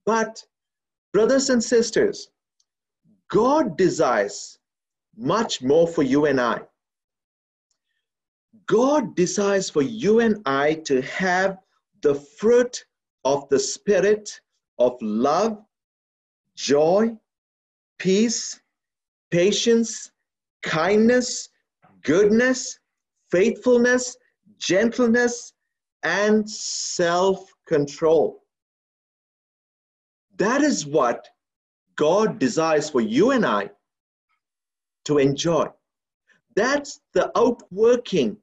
But, 0.04 0.42
brothers 1.12 1.50
and 1.50 1.62
sisters, 1.62 2.30
God 3.28 3.76
desires 3.76 4.58
much 5.16 5.62
more 5.62 5.86
for 5.86 6.02
you 6.02 6.26
and 6.26 6.40
I. 6.40 6.60
God 8.66 9.14
desires 9.16 9.70
for 9.70 9.82
you 9.82 10.20
and 10.20 10.40
I 10.46 10.74
to 10.84 11.02
have 11.02 11.58
the 12.02 12.14
fruit 12.14 12.84
of 13.24 13.48
the 13.48 13.58
Spirit 13.58 14.40
of 14.78 14.96
love, 15.00 15.58
joy, 16.56 17.16
peace, 17.98 18.60
patience, 19.30 20.10
kindness, 20.62 21.48
goodness, 22.02 22.78
faithfulness, 23.30 24.16
gentleness, 24.58 25.52
and 26.02 26.48
self 26.48 27.52
control. 27.66 28.42
That 30.40 30.62
is 30.62 30.86
what 30.86 31.28
God 31.96 32.38
desires 32.38 32.88
for 32.88 33.02
you 33.02 33.32
and 33.32 33.44
I 33.44 33.68
to 35.04 35.18
enjoy. 35.18 35.66
That's 36.56 37.00
the 37.12 37.30
outworking 37.36 38.38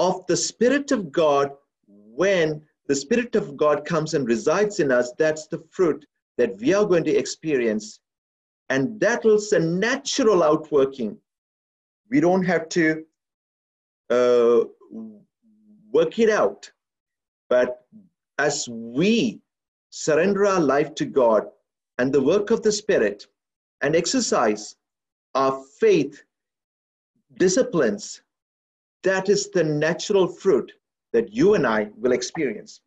of 0.00 0.26
the 0.26 0.36
Spirit 0.36 0.90
of 0.90 1.12
God 1.12 1.52
when 1.86 2.60
the 2.88 2.96
Spirit 2.96 3.36
of 3.36 3.56
God 3.56 3.84
comes 3.84 4.14
and 4.14 4.26
resides 4.26 4.80
in 4.80 4.90
us. 4.90 5.12
That's 5.18 5.46
the 5.46 5.62
fruit 5.70 6.04
that 6.36 6.58
we 6.58 6.74
are 6.74 6.84
going 6.84 7.04
to 7.04 7.14
experience. 7.16 8.00
And 8.68 8.98
that 8.98 9.24
is 9.24 9.52
a 9.52 9.60
natural 9.60 10.42
outworking. 10.42 11.16
We 12.10 12.18
don't 12.18 12.44
have 12.44 12.68
to 12.70 13.04
uh, 14.10 14.64
work 15.92 16.18
it 16.18 16.28
out. 16.28 16.68
But 17.48 17.86
as 18.36 18.68
we 18.68 19.40
surrender 19.90 20.46
our 20.46 20.60
life 20.60 20.94
to 20.96 21.04
God 21.04 21.46
and 21.98 22.12
the 22.12 22.22
work 22.22 22.50
of 22.50 22.62
the 22.62 22.72
Spirit 22.72 23.26
and 23.82 23.94
exercise 23.94 24.76
our 25.34 25.62
faith 25.78 26.22
disciplines, 27.38 28.22
that 29.02 29.28
is 29.28 29.50
the 29.50 29.64
natural 29.64 30.26
fruit 30.26 30.72
that 31.12 31.32
you 31.32 31.54
and 31.54 31.66
I 31.66 31.90
will 31.96 32.12
experience. 32.12 32.80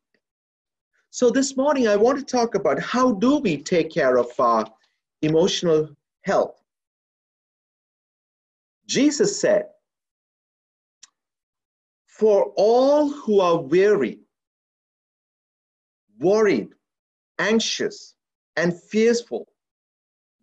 So 1.09 1.29
this 1.29 1.55
morning, 1.55 1.87
I 1.87 1.95
want 1.95 2.17
to 2.19 2.25
talk 2.25 2.55
about 2.55 2.79
how 2.79 3.11
do 3.13 3.37
we 3.37 3.57
take 3.57 3.91
care 3.91 4.17
of 4.17 4.27
our 4.39 4.65
emotional 5.21 5.89
health. 6.21 6.59
Jesus 8.87 9.39
said, 9.39 9.67
for 12.07 12.53
all 12.55 13.09
who 13.09 13.39
are 13.39 13.61
weary, 13.61 14.19
worried, 16.19 16.69
anxious, 17.43 18.15
and 18.55 18.79
fearful, 18.91 19.47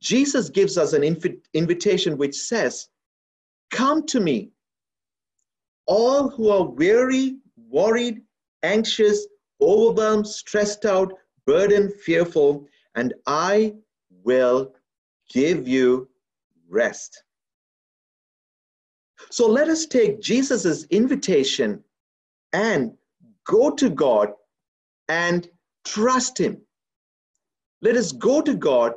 Jesus 0.00 0.48
gives 0.48 0.76
us 0.76 0.92
an 0.92 1.02
inv- 1.02 1.40
invitation 1.54 2.16
which 2.16 2.36
says, 2.36 2.88
Come 3.70 4.06
to 4.06 4.20
me, 4.20 4.50
all 5.86 6.28
who 6.28 6.48
are 6.50 6.64
weary, 6.64 7.36
worried, 7.56 8.22
anxious, 8.62 9.26
overwhelmed, 9.60 10.26
stressed 10.26 10.84
out, 10.84 11.12
burdened, 11.46 11.92
fearful, 11.94 12.66
and 12.94 13.14
I 13.26 13.74
will 14.24 14.74
give 15.32 15.68
you 15.68 16.08
rest. 16.68 17.22
So 19.30 19.46
let 19.46 19.68
us 19.68 19.86
take 19.86 20.20
Jesus' 20.20 20.84
invitation 20.90 21.84
and 22.52 22.92
go 23.46 23.70
to 23.70 23.90
God 23.90 24.32
and 25.08 25.48
trust 25.84 26.38
Him. 26.38 26.62
Let 27.82 27.96
us 27.96 28.12
go 28.12 28.42
to 28.42 28.54
God, 28.54 28.92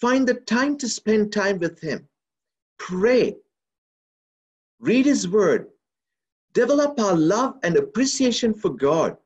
find 0.00 0.26
the 0.26 0.34
time 0.34 0.78
to 0.78 0.88
spend 0.88 1.32
time 1.32 1.58
with 1.58 1.80
Him, 1.80 2.08
pray, 2.78 3.36
read 4.80 5.06
His 5.06 5.28
Word, 5.28 5.68
develop 6.54 6.98
our 6.98 7.14
love 7.14 7.56
and 7.62 7.76
appreciation 7.76 8.54
for 8.54 8.70
God, 8.70 9.16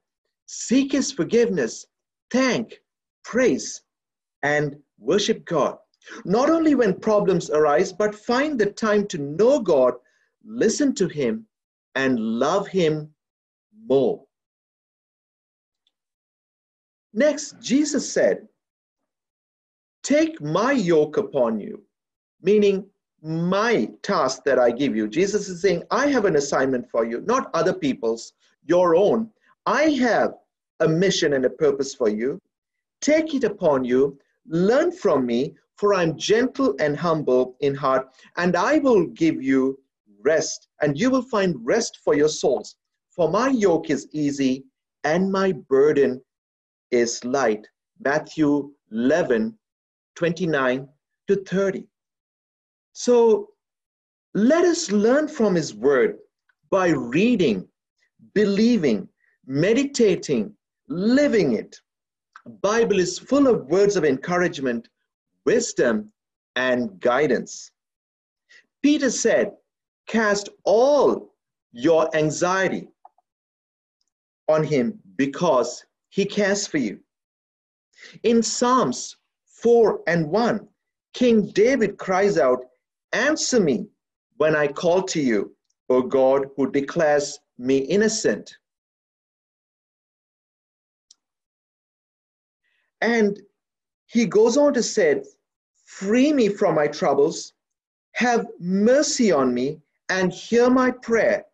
seek 0.47 0.93
His 0.93 1.13
forgiveness, 1.13 1.87
thank, 2.31 2.81
praise, 3.25 3.83
and 4.43 4.77
worship 4.99 5.45
God. 5.45 5.79
Not 6.25 6.51
only 6.51 6.75
when 6.75 7.01
problems 7.01 7.51
arise, 7.51 7.93
but 7.93 8.15
find 8.15 8.59
the 8.59 8.67
time 8.67 9.07
to 9.09 9.19
know 9.19 9.61
God, 9.61 9.95
listen 10.45 10.95
to 10.97 11.07
Him, 11.07 11.47
and 11.95 12.19
love 12.19 12.67
Him 12.67 13.11
more. 13.87 14.25
Next, 17.13 17.57
Jesus 17.61 18.13
said, 18.13 18.47
Take 20.07 20.41
my 20.41 20.71
yoke 20.71 21.17
upon 21.17 21.59
you, 21.59 21.83
meaning 22.41 22.89
my 23.23 23.91
task 24.03 24.45
that 24.45 24.57
I 24.57 24.71
give 24.71 24.95
you. 24.95 25.09
Jesus 25.09 25.49
is 25.49 25.61
saying, 25.61 25.83
I 25.91 26.07
have 26.07 26.27
an 26.27 26.37
assignment 26.37 26.89
for 26.89 27.05
you, 27.05 27.23
not 27.23 27.51
other 27.55 27.75
people's, 27.75 28.33
your 28.65 28.95
own. 28.95 29.29
I 29.67 29.91
have 30.07 30.35
a 30.79 30.87
mission 30.87 31.33
and 31.33 31.45
a 31.45 31.51
purpose 31.51 31.93
for 31.93 32.09
you. 32.09 32.41
Take 33.01 33.35
it 33.35 33.43
upon 33.43 33.85
you, 33.85 34.17
learn 34.47 34.93
from 34.93 35.27
me, 35.27 35.57
for 35.75 35.93
I'm 35.93 36.17
gentle 36.17 36.77
and 36.79 36.97
humble 36.97 37.57
in 37.59 37.75
heart, 37.75 38.07
and 38.37 38.55
I 38.55 38.79
will 38.79 39.09
give 39.09 39.43
you 39.43 39.77
rest, 40.23 40.69
and 40.83 40.97
you 40.97 41.11
will 41.11 41.23
find 41.23 41.57
rest 41.67 41.99
for 42.05 42.15
your 42.15 42.29
souls. 42.29 42.77
For 43.11 43.29
my 43.29 43.49
yoke 43.49 43.91
is 43.91 44.07
easy 44.13 44.67
and 45.03 45.33
my 45.33 45.51
burden 45.51 46.23
is 46.93 47.25
light. 47.25 47.67
Matthew 47.99 48.71
11, 48.93 49.59
29 50.17 50.89
to 51.29 51.37
30. 51.37 51.85
So 52.93 53.51
let 54.35 54.65
us 54.65 54.91
learn 54.91 55.29
from 55.29 55.55
his 55.55 55.75
word 55.75 56.19
by 56.71 56.89
reading, 56.89 57.69
believing, 58.35 59.09
meditating, 59.47 60.55
living 60.89 61.53
it. 61.53 61.79
Bible 62.63 62.99
is 62.99 63.19
full 63.19 63.47
of 63.47 63.67
words 63.67 63.97
of 63.97 64.05
encouragement, 64.05 64.89
wisdom, 65.45 66.13
and 66.55 66.99
guidance. 67.01 67.71
Peter 68.83 69.11
said, 69.11 69.53
cast 70.07 70.49
all 70.65 71.35
your 71.73 72.15
anxiety 72.17 72.89
on 74.49 74.63
him 74.65 74.99
because 75.17 75.85
he 76.11 76.25
cares 76.25 76.67
for 76.67 76.79
you. 76.79 77.01
In 78.23 78.43
Psalms 78.43 79.17
4 79.63 80.03
and 80.07 80.31
1, 80.31 80.69
King 81.15 81.47
David 81.49 81.97
cries 81.97 82.37
out, 82.37 82.61
Answer 83.13 83.59
me 83.59 83.87
when 84.37 84.55
I 84.55 84.69
call 84.69 85.03
to 85.05 85.21
you, 85.21 85.57
O 85.89 86.03
God, 86.03 86.47
who 86.57 86.71
declares 86.71 87.39
me 87.59 87.79
innocent. 87.79 88.55
And 93.01 93.41
he 94.07 94.27
goes 94.27 94.57
on 94.57 94.75
to 94.75 94.83
say, 94.83 95.23
Free 95.85 96.33
me 96.33 96.49
from 96.49 96.75
my 96.75 96.87
troubles, 96.87 97.55
have 98.13 98.47
mercy 98.59 99.33
on 99.33 99.55
me, 99.55 99.81
and 100.09 100.33
hear 100.33 100.69
my 100.69 100.91
prayer. 100.91 101.45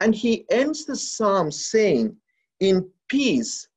And 0.00 0.14
he 0.14 0.46
ends 0.50 0.86
the 0.86 0.96
psalm 0.96 1.50
saying, 1.50 2.16
In 2.60 2.88
peace 3.08 3.68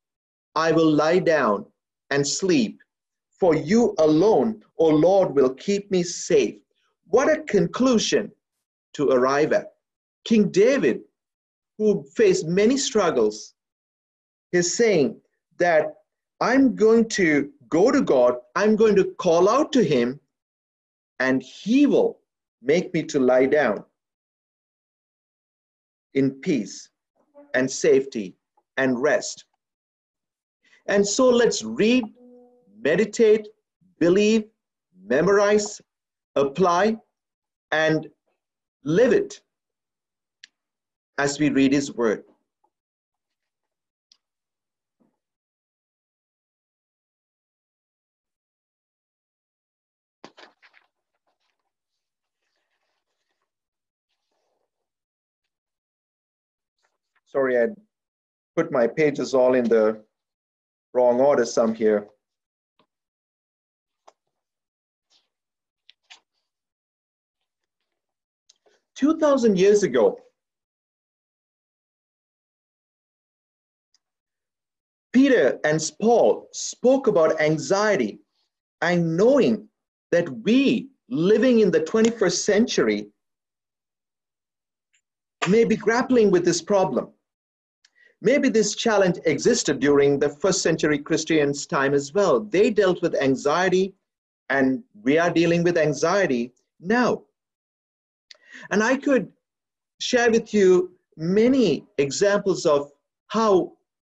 I 0.54 0.72
will 0.72 0.90
lie 0.90 1.18
down 1.18 1.66
and 2.10 2.26
sleep, 2.26 2.80
for 3.44 3.54
you 3.54 3.94
alone, 3.98 4.62
O 4.78 4.86
Lord, 4.86 5.34
will 5.34 5.52
keep 5.52 5.90
me 5.90 6.02
safe. 6.02 6.54
What 7.08 7.28
a 7.28 7.42
conclusion 7.42 8.32
to 8.94 9.10
arrive 9.10 9.52
at. 9.52 9.74
King 10.24 10.50
David, 10.50 11.02
who 11.76 12.06
faced 12.16 12.46
many 12.46 12.78
struggles, 12.78 13.52
is 14.52 14.74
saying 14.74 15.20
that 15.58 15.92
I'm 16.40 16.74
going 16.74 17.06
to 17.20 17.50
go 17.68 17.90
to 17.90 18.00
God, 18.00 18.36
I'm 18.56 18.76
going 18.76 18.96
to 18.96 19.12
call 19.18 19.50
out 19.50 19.72
to 19.74 19.84
Him, 19.84 20.18
and 21.20 21.42
He 21.42 21.86
will 21.86 22.20
make 22.62 22.94
me 22.94 23.02
to 23.02 23.20
lie 23.20 23.44
down 23.44 23.84
in 26.14 26.30
peace 26.30 26.88
and 27.52 27.70
safety 27.70 28.36
and 28.78 29.02
rest. 29.02 29.44
And 30.86 31.06
so 31.06 31.28
let's 31.28 31.62
read, 31.62 32.04
meditate, 32.84 33.48
believe, 33.98 34.44
memorize, 35.06 35.80
apply, 36.36 36.96
and 37.72 38.06
live 38.84 39.12
it 39.12 39.40
as 41.16 41.40
we 41.40 41.48
read 41.48 41.72
His 41.72 41.94
Word. 41.94 42.24
Sorry, 57.24 57.58
I 57.58 57.66
put 58.54 58.70
my 58.70 58.86
pages 58.86 59.34
all 59.34 59.54
in 59.54 59.64
the 59.64 60.04
wrong 60.92 61.20
order 61.20 61.44
some 61.44 61.74
here. 61.74 62.06
2,000 69.04 69.58
years 69.58 69.82
ago, 69.82 70.18
Peter 75.12 75.60
and 75.62 75.78
Paul 76.00 76.48
spoke 76.52 77.06
about 77.06 77.38
anxiety 77.38 78.20
and 78.80 79.14
knowing 79.14 79.68
that 80.10 80.26
we 80.42 80.88
living 81.10 81.60
in 81.60 81.70
the 81.70 81.80
21st 81.80 82.44
century 82.44 83.08
may 85.50 85.64
be 85.64 85.76
grappling 85.76 86.30
with 86.30 86.46
this 86.46 86.62
problem. 86.62 87.10
Maybe 88.22 88.48
this 88.48 88.74
challenge 88.74 89.18
existed 89.26 89.80
during 89.80 90.18
the 90.18 90.30
first 90.30 90.62
century 90.62 90.98
Christians' 90.98 91.66
time 91.66 91.92
as 91.92 92.14
well. 92.14 92.40
They 92.40 92.70
dealt 92.70 93.02
with 93.02 93.14
anxiety, 93.16 93.92
and 94.48 94.82
we 95.02 95.18
are 95.18 95.28
dealing 95.28 95.62
with 95.62 95.76
anxiety 95.76 96.54
now. 96.80 97.24
And 98.70 98.82
I 98.82 98.96
could 98.96 99.30
share 100.00 100.30
with 100.30 100.52
you 100.52 100.92
many 101.16 101.84
examples 101.98 102.66
of 102.66 102.90
how 103.28 103.72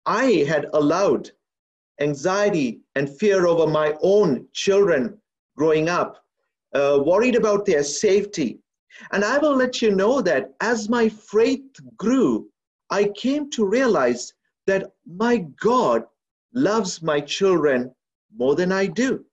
I 0.06 0.46
had 0.48 0.68
allowed 0.74 1.32
anxiety 2.00 2.82
and 2.96 3.10
fear 3.10 3.48
over 3.48 3.68
my 3.68 3.96
own 4.02 4.48
children 4.54 5.18
growing 5.58 5.90
up, 5.90 6.24
uh, 6.74 7.00
worried 7.06 7.36
about 7.36 7.66
their 7.66 7.84
safety. 7.84 8.60
And 9.12 9.24
I 9.24 9.38
will 9.38 9.56
let 9.56 9.82
you 9.82 9.92
know 9.96 10.22
that 10.22 10.54
as 10.62 10.90
my 10.90 11.10
faith 11.10 11.66
grew, 11.98 12.50
I 12.90 13.06
came 13.16 13.50
to 13.52 13.66
realize 13.66 14.34
that 14.68 14.92
my 15.06 15.38
God 15.60 16.06
loves 16.54 17.02
my 17.02 17.20
children 17.20 17.94
more 18.36 18.56
than 18.56 18.72
I 18.72 18.88
do. 18.88 19.26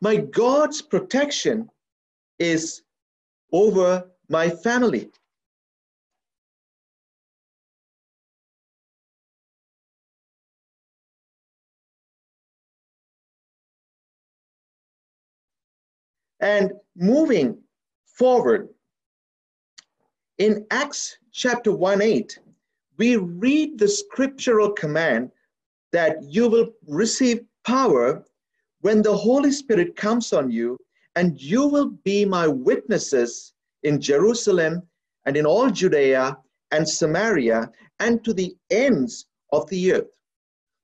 My 0.00 0.16
God's 0.16 0.82
protection 0.82 1.70
is 2.38 2.82
over 3.52 4.10
my 4.28 4.50
family. 4.50 5.10
And 16.40 16.72
moving 16.96 17.58
forward, 18.06 18.68
in 20.38 20.64
Acts 20.70 21.18
chapter 21.32 21.72
1 21.72 22.00
8, 22.00 22.38
we 22.96 23.16
read 23.16 23.78
the 23.78 23.88
scriptural 23.88 24.70
command 24.72 25.32
that 25.92 26.22
you 26.22 26.48
will 26.48 26.72
receive 26.86 27.44
power 27.64 28.24
when 28.80 29.02
the 29.02 29.16
Holy 29.16 29.50
Spirit 29.50 29.96
comes 29.96 30.32
on 30.32 30.50
you, 30.50 30.76
and 31.18 31.42
you 31.42 31.66
will 31.66 31.90
be 32.04 32.24
my 32.24 32.46
witnesses 32.46 33.52
in 33.82 34.00
Jerusalem 34.00 34.82
and 35.26 35.36
in 35.36 35.46
all 35.46 35.68
Judea 35.68 36.38
and 36.70 36.88
Samaria 36.88 37.72
and 37.98 38.24
to 38.24 38.32
the 38.32 38.54
ends 38.70 39.26
of 39.50 39.68
the 39.68 39.94
earth. 39.94 40.14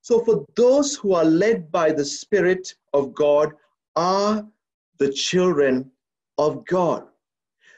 So, 0.02 0.24
for 0.24 0.44
those 0.56 0.96
who 0.96 1.14
are 1.14 1.24
led 1.24 1.70
by 1.70 1.92
the 1.92 2.04
Spirit 2.04 2.74
of 2.92 3.14
God, 3.14 3.52
are 3.94 4.44
the 4.98 5.12
children 5.12 5.88
of 6.36 6.66
God. 6.66 7.04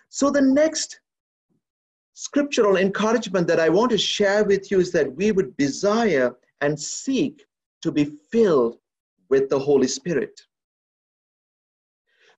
So, 0.09 0.31
the 0.31 0.41
next 0.41 1.01
scriptural 2.15 2.79
encouragement 2.79 3.47
that 3.49 3.61
I 3.61 3.69
want 3.69 3.91
to 3.91 3.99
share 3.99 4.45
with 4.45 4.71
you 4.71 4.81
is 4.81 4.93
that 4.93 5.15
we 5.15 5.31
would 5.31 5.55
desire 5.59 6.35
and 6.63 6.81
seek 6.81 7.45
to 7.83 7.93
be 7.93 8.07
filled 8.33 8.79
with 9.29 9.51
the 9.51 9.59
Holy 9.59 9.89
Spirit. 9.89 10.41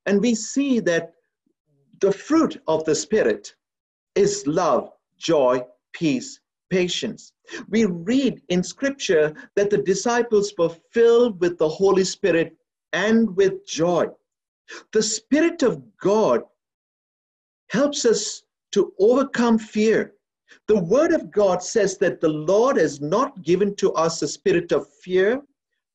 And 0.07 0.21
we 0.21 0.35
see 0.35 0.81
that 0.81 1.13
the 2.01 2.13
fruit 2.13 2.61
of 2.67 2.85
the 2.85 2.95
Spirit 2.95 3.55
is 4.15 4.47
love, 4.47 4.91
joy, 5.19 5.65
peace, 5.93 6.41
patience. 6.71 7.33
We 7.69 7.85
read 7.87 8.43
in 8.49 8.63
Scripture 8.63 9.35
that 9.57 9.71
the 9.71 9.79
disciples 9.79 10.53
were 10.59 10.75
filled 10.93 11.41
with 11.41 11.59
the 11.59 11.69
Holy 11.69 12.05
Spirit 12.05 12.57
and 12.93 13.35
with 13.37 13.67
joy. 13.67 14.07
The 14.93 15.03
Spirit 15.03 15.63
of 15.63 15.83
God 15.99 16.43
helps 17.71 18.05
us 18.05 18.43
to 18.73 18.93
overcome 18.99 19.59
fear. 19.59 20.15
The 20.67 20.79
Word 20.79 21.13
of 21.13 21.31
God 21.31 21.63
says 21.63 21.99
that 21.99 22.21
the 22.21 22.29
Lord 22.29 22.77
has 22.77 23.01
not 23.01 23.43
given 23.43 23.75
to 23.77 23.93
us 23.93 24.23
a 24.23 24.29
spirit 24.29 24.73
of 24.73 24.89
fear, 25.03 25.43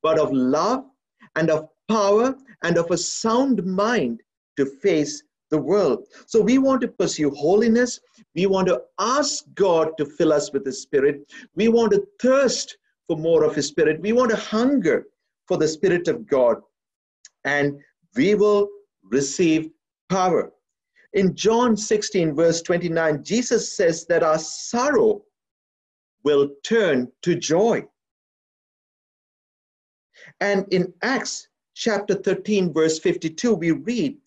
but 0.01 0.19
of 0.19 0.31
love 0.31 0.85
and 1.35 1.49
of 1.49 1.69
power 1.87 2.35
and 2.63 2.77
of 2.77 2.89
a 2.91 2.97
sound 2.97 3.63
mind 3.65 4.21
to 4.57 4.65
face 4.65 5.23
the 5.51 5.57
world. 5.57 6.07
So 6.25 6.41
we 6.41 6.57
want 6.57 6.81
to 6.81 6.87
pursue 6.87 7.29
holiness. 7.29 7.99
We 8.33 8.47
want 8.47 8.67
to 8.69 8.81
ask 8.97 9.43
God 9.53 9.91
to 9.97 10.05
fill 10.05 10.33
us 10.33 10.51
with 10.51 10.65
His 10.65 10.81
Spirit. 10.81 11.31
We 11.55 11.67
want 11.67 11.91
to 11.91 12.07
thirst 12.19 12.77
for 13.07 13.17
more 13.17 13.43
of 13.43 13.55
His 13.55 13.67
Spirit. 13.67 14.01
We 14.01 14.13
want 14.13 14.31
to 14.31 14.37
hunger 14.37 15.05
for 15.47 15.57
the 15.57 15.67
Spirit 15.67 16.07
of 16.07 16.25
God. 16.25 16.57
And 17.43 17.79
we 18.15 18.33
will 18.35 18.69
receive 19.03 19.69
power. 20.09 20.51
In 21.13 21.35
John 21.35 21.77
16, 21.77 22.33
verse 22.33 22.61
29, 22.63 23.23
Jesus 23.23 23.75
says 23.75 24.05
that 24.07 24.23
our 24.23 24.39
sorrow 24.39 25.21
will 26.23 26.49
turn 26.63 27.11
to 27.21 27.35
joy. 27.35 27.85
And 30.39 30.65
in 30.71 30.93
Acts 31.03 31.47
chapter 31.73 32.15
13, 32.15 32.73
verse 32.73 32.99
52, 32.99 33.53
we 33.53 33.71
read, 33.71 34.17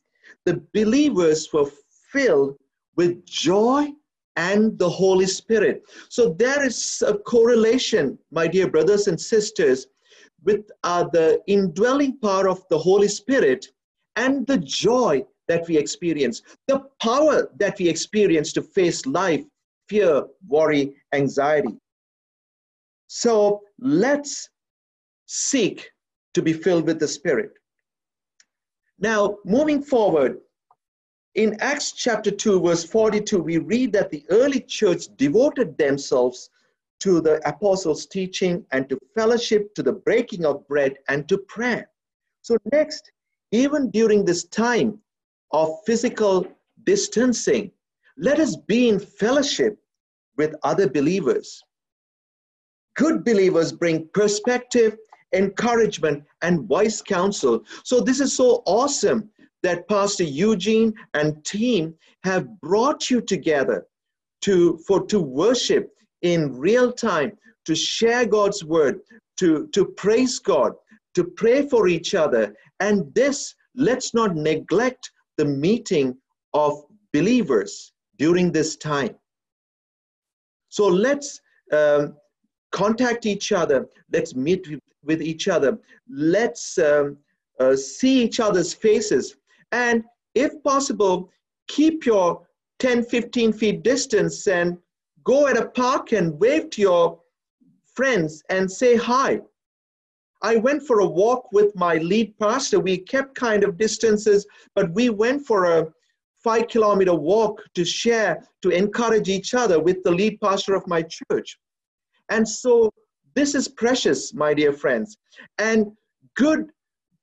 the 0.44 0.62
believers 0.72 1.52
were 1.52 1.70
filled 2.12 2.56
with 2.96 3.24
joy 3.26 3.88
and 4.36 4.78
the 4.78 4.88
Holy 4.88 5.26
Spirit. 5.26 5.82
So 6.08 6.34
there 6.34 6.64
is 6.64 7.02
a 7.06 7.14
correlation, 7.14 8.18
my 8.30 8.46
dear 8.46 8.68
brothers 8.70 9.08
and 9.08 9.20
sisters, 9.20 9.86
with 10.44 10.70
uh, 10.84 11.04
the 11.12 11.42
indwelling 11.46 12.18
power 12.18 12.48
of 12.48 12.62
the 12.70 12.78
Holy 12.78 13.08
Spirit 13.08 13.66
and 14.16 14.46
the 14.46 14.58
joy 14.58 15.24
that 15.48 15.66
we 15.68 15.76
experience, 15.76 16.42
the 16.66 16.80
power 17.00 17.48
that 17.58 17.78
we 17.78 17.88
experience 17.88 18.52
to 18.52 18.62
face 18.62 19.06
life, 19.06 19.44
fear, 19.88 20.24
worry, 20.48 20.94
anxiety. 21.12 21.76
So 23.08 23.62
let's 23.78 24.50
seek 25.26 25.90
to 26.36 26.42
be 26.42 26.52
filled 26.52 26.86
with 26.86 27.00
the 27.00 27.08
Spirit. 27.08 27.52
Now, 28.98 29.38
moving 29.46 29.82
forward, 29.82 30.40
in 31.34 31.56
Acts 31.60 31.92
chapter 31.92 32.30
2, 32.30 32.60
verse 32.60 32.84
42, 32.84 33.38
we 33.38 33.56
read 33.56 33.90
that 33.94 34.10
the 34.10 34.22
early 34.28 34.60
church 34.60 35.06
devoted 35.16 35.78
themselves 35.78 36.50
to 37.00 37.22
the 37.22 37.40
apostles' 37.48 38.04
teaching 38.04 38.66
and 38.70 38.86
to 38.90 38.98
fellowship, 39.14 39.74
to 39.76 39.82
the 39.82 39.94
breaking 39.94 40.44
of 40.44 40.68
bread, 40.68 40.96
and 41.08 41.26
to 41.30 41.38
prayer. 41.38 41.88
So, 42.42 42.58
next, 42.70 43.10
even 43.50 43.88
during 43.90 44.22
this 44.22 44.44
time 44.44 44.98
of 45.52 45.70
physical 45.86 46.46
distancing, 46.84 47.70
let 48.18 48.38
us 48.40 48.56
be 48.56 48.90
in 48.90 48.98
fellowship 48.98 49.78
with 50.36 50.54
other 50.62 50.86
believers. 50.86 51.62
Good 52.94 53.24
believers 53.24 53.72
bring 53.72 54.08
perspective, 54.12 54.98
encouragement, 55.32 56.24
and 56.42 56.68
wise 56.68 57.02
counsel. 57.02 57.64
So, 57.84 58.00
this 58.00 58.20
is 58.20 58.36
so 58.36 58.62
awesome 58.66 59.30
that 59.62 59.88
Pastor 59.88 60.24
Eugene 60.24 60.94
and 61.14 61.44
team 61.44 61.94
have 62.22 62.60
brought 62.60 63.10
you 63.10 63.20
together 63.20 63.86
to, 64.42 64.78
for, 64.86 65.04
to 65.06 65.20
worship 65.20 65.90
in 66.22 66.56
real 66.56 66.92
time, 66.92 67.32
to 67.64 67.74
share 67.74 68.26
God's 68.26 68.64
word, 68.64 69.00
to, 69.38 69.68
to 69.68 69.84
praise 69.84 70.38
God, 70.38 70.72
to 71.14 71.24
pray 71.24 71.66
for 71.66 71.88
each 71.88 72.14
other. 72.14 72.54
And 72.80 73.12
this, 73.14 73.54
let's 73.74 74.14
not 74.14 74.36
neglect 74.36 75.10
the 75.36 75.44
meeting 75.44 76.16
of 76.54 76.84
believers 77.12 77.92
during 78.18 78.52
this 78.52 78.76
time. 78.76 79.16
So 80.68 80.86
let's 80.86 81.40
um, 81.72 82.16
contact 82.72 83.26
each 83.26 83.52
other. 83.52 83.86
Let's 84.12 84.34
meet 84.34 84.68
with 84.68 84.80
each 85.10 85.48
other. 85.48 85.78
Let's 86.08 86.78
um, 86.78 87.16
uh, 87.60 87.76
see 87.76 88.22
each 88.22 88.40
other's 88.40 88.74
faces. 88.74 89.36
And 89.72 90.04
if 90.34 90.62
possible, 90.62 91.30
keep 91.68 92.06
your 92.06 92.46
10, 92.78 93.04
15 93.04 93.52
feet 93.52 93.82
distance 93.82 94.46
and 94.46 94.78
go 95.24 95.48
at 95.48 95.56
a 95.56 95.68
park 95.68 96.12
and 96.12 96.38
wave 96.38 96.70
to 96.70 96.82
your 96.82 97.20
friends 97.94 98.42
and 98.50 98.70
say 98.70 98.96
hi. 98.96 99.40
I 100.42 100.56
went 100.56 100.82
for 100.86 101.00
a 101.00 101.06
walk 101.06 101.50
with 101.52 101.74
my 101.74 101.96
lead 101.96 102.38
pastor. 102.38 102.78
We 102.78 102.98
kept 102.98 103.34
kind 103.34 103.64
of 103.64 103.78
distances, 103.78 104.46
but 104.74 104.92
we 104.92 105.08
went 105.08 105.46
for 105.46 105.64
a 105.64 105.86
five 106.44 106.68
kilometer 106.68 107.14
walk 107.14 107.62
to 107.74 107.84
share, 107.84 108.46
to 108.62 108.68
encourage 108.68 109.28
each 109.28 109.54
other 109.54 109.80
with 109.80 110.02
the 110.04 110.10
lead 110.10 110.40
pastor 110.40 110.74
of 110.74 110.86
my 110.86 111.02
church. 111.02 111.58
And 112.28 112.46
so 112.46 112.92
this 113.36 113.54
is 113.54 113.68
precious, 113.68 114.32
my 114.34 114.54
dear 114.54 114.72
friends. 114.72 115.18
And 115.58 115.92
good 116.36 116.70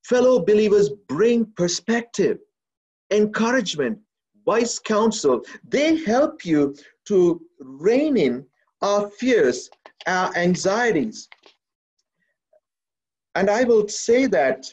fellow 0.05 0.39
believers 0.39 0.91
bring 1.09 1.45
perspective, 1.57 2.37
encouragement, 3.11 3.97
wise 4.45 4.77
counsel. 4.77 5.41
They 5.67 5.97
help 6.03 6.45
you 6.45 6.75
to 7.07 7.41
rein 7.59 8.15
in 8.15 8.45
our 8.81 9.09
fears, 9.09 9.69
our 10.05 10.31
anxieties. 10.37 11.27
And 13.35 13.49
I 13.49 13.63
will 13.63 13.87
say 13.89 14.27
that 14.27 14.71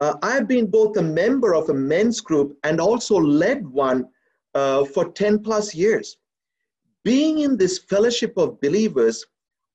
Uh, 0.00 0.16
I've 0.22 0.48
been 0.48 0.66
both 0.66 0.96
a 0.98 1.02
member 1.02 1.54
of 1.54 1.70
a 1.70 1.72
men's 1.72 2.20
group 2.20 2.58
and 2.64 2.78
also 2.78 3.16
led 3.16 3.66
one 3.66 4.08
uh, 4.54 4.84
for 4.84 5.10
10 5.12 5.38
plus 5.38 5.74
years. 5.74 6.18
Being 7.04 7.40
in 7.40 7.56
this 7.56 7.78
fellowship 7.78 8.32
of 8.38 8.60
believers, 8.60 9.24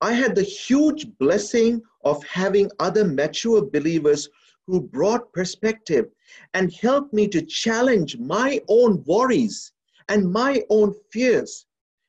I 0.01 0.13
had 0.13 0.35
the 0.35 0.43
huge 0.43 1.07
blessing 1.19 1.81
of 2.03 2.23
having 2.23 2.71
other 2.79 3.05
mature 3.05 3.63
believers 3.63 4.27
who 4.65 4.81
brought 4.81 5.31
perspective 5.33 6.07
and 6.53 6.73
helped 6.73 7.13
me 7.13 7.27
to 7.27 7.41
challenge 7.41 8.17
my 8.17 8.61
own 8.67 9.03
worries 9.05 9.71
and 10.07 10.31
my 10.31 10.63
own 10.69 10.95
fears. 11.11 11.65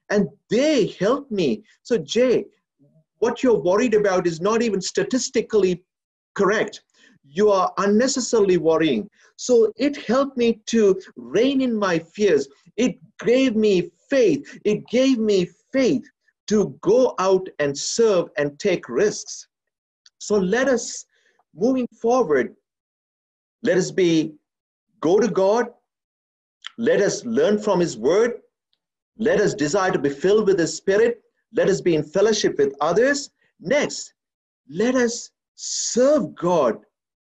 And 0.08 0.28
they 0.48 0.86
helped 0.98 1.30
me. 1.30 1.62
So, 1.82 1.98
Jay, 1.98 2.46
what 3.18 3.42
you're 3.42 3.60
worried 3.60 3.94
about 3.94 4.26
is 4.26 4.40
not 4.40 4.62
even 4.62 4.80
statistically 4.80 5.84
correct. 6.34 6.82
You 7.22 7.50
are 7.50 7.72
unnecessarily 7.78 8.56
worrying. 8.56 9.08
So 9.36 9.72
it 9.76 9.96
helped 9.96 10.36
me 10.36 10.60
to 10.66 11.00
rein 11.16 11.60
in 11.60 11.74
my 11.74 11.98
fears. 11.98 12.48
It 12.76 12.98
gave 13.24 13.56
me 13.56 13.90
faith. 14.10 14.58
It 14.64 14.86
gave 14.88 15.18
me 15.18 15.48
faith 15.72 16.04
to 16.48 16.76
go 16.80 17.14
out 17.18 17.48
and 17.60 17.76
serve 17.76 18.28
and 18.36 18.58
take 18.58 18.88
risks. 18.88 19.46
So 20.18 20.36
let 20.36 20.68
us, 20.68 21.06
moving 21.54 21.86
forward, 22.02 22.54
let 23.62 23.78
us 23.78 23.90
be, 23.90 24.34
go 25.00 25.20
to 25.20 25.28
God, 25.28 25.68
let 26.76 27.00
us 27.00 27.24
learn 27.24 27.58
from 27.58 27.80
His 27.80 27.96
Word, 27.96 28.32
let 29.18 29.40
us 29.40 29.54
desire 29.54 29.92
to 29.92 29.98
be 29.98 30.10
filled 30.10 30.46
with 30.46 30.58
His 30.58 30.76
Spirit, 30.76 31.22
let 31.52 31.68
us 31.68 31.80
be 31.80 31.94
in 31.94 32.02
fellowship 32.02 32.58
with 32.58 32.74
others. 32.80 33.30
Next, 33.60 34.14
let 34.68 34.94
us 34.94 35.30
serve 35.54 36.34
God, 36.34 36.78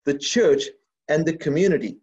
the 0.06 0.18
church, 0.18 0.64
and 1.08 1.26
the 1.26 1.38
community. 1.38 1.98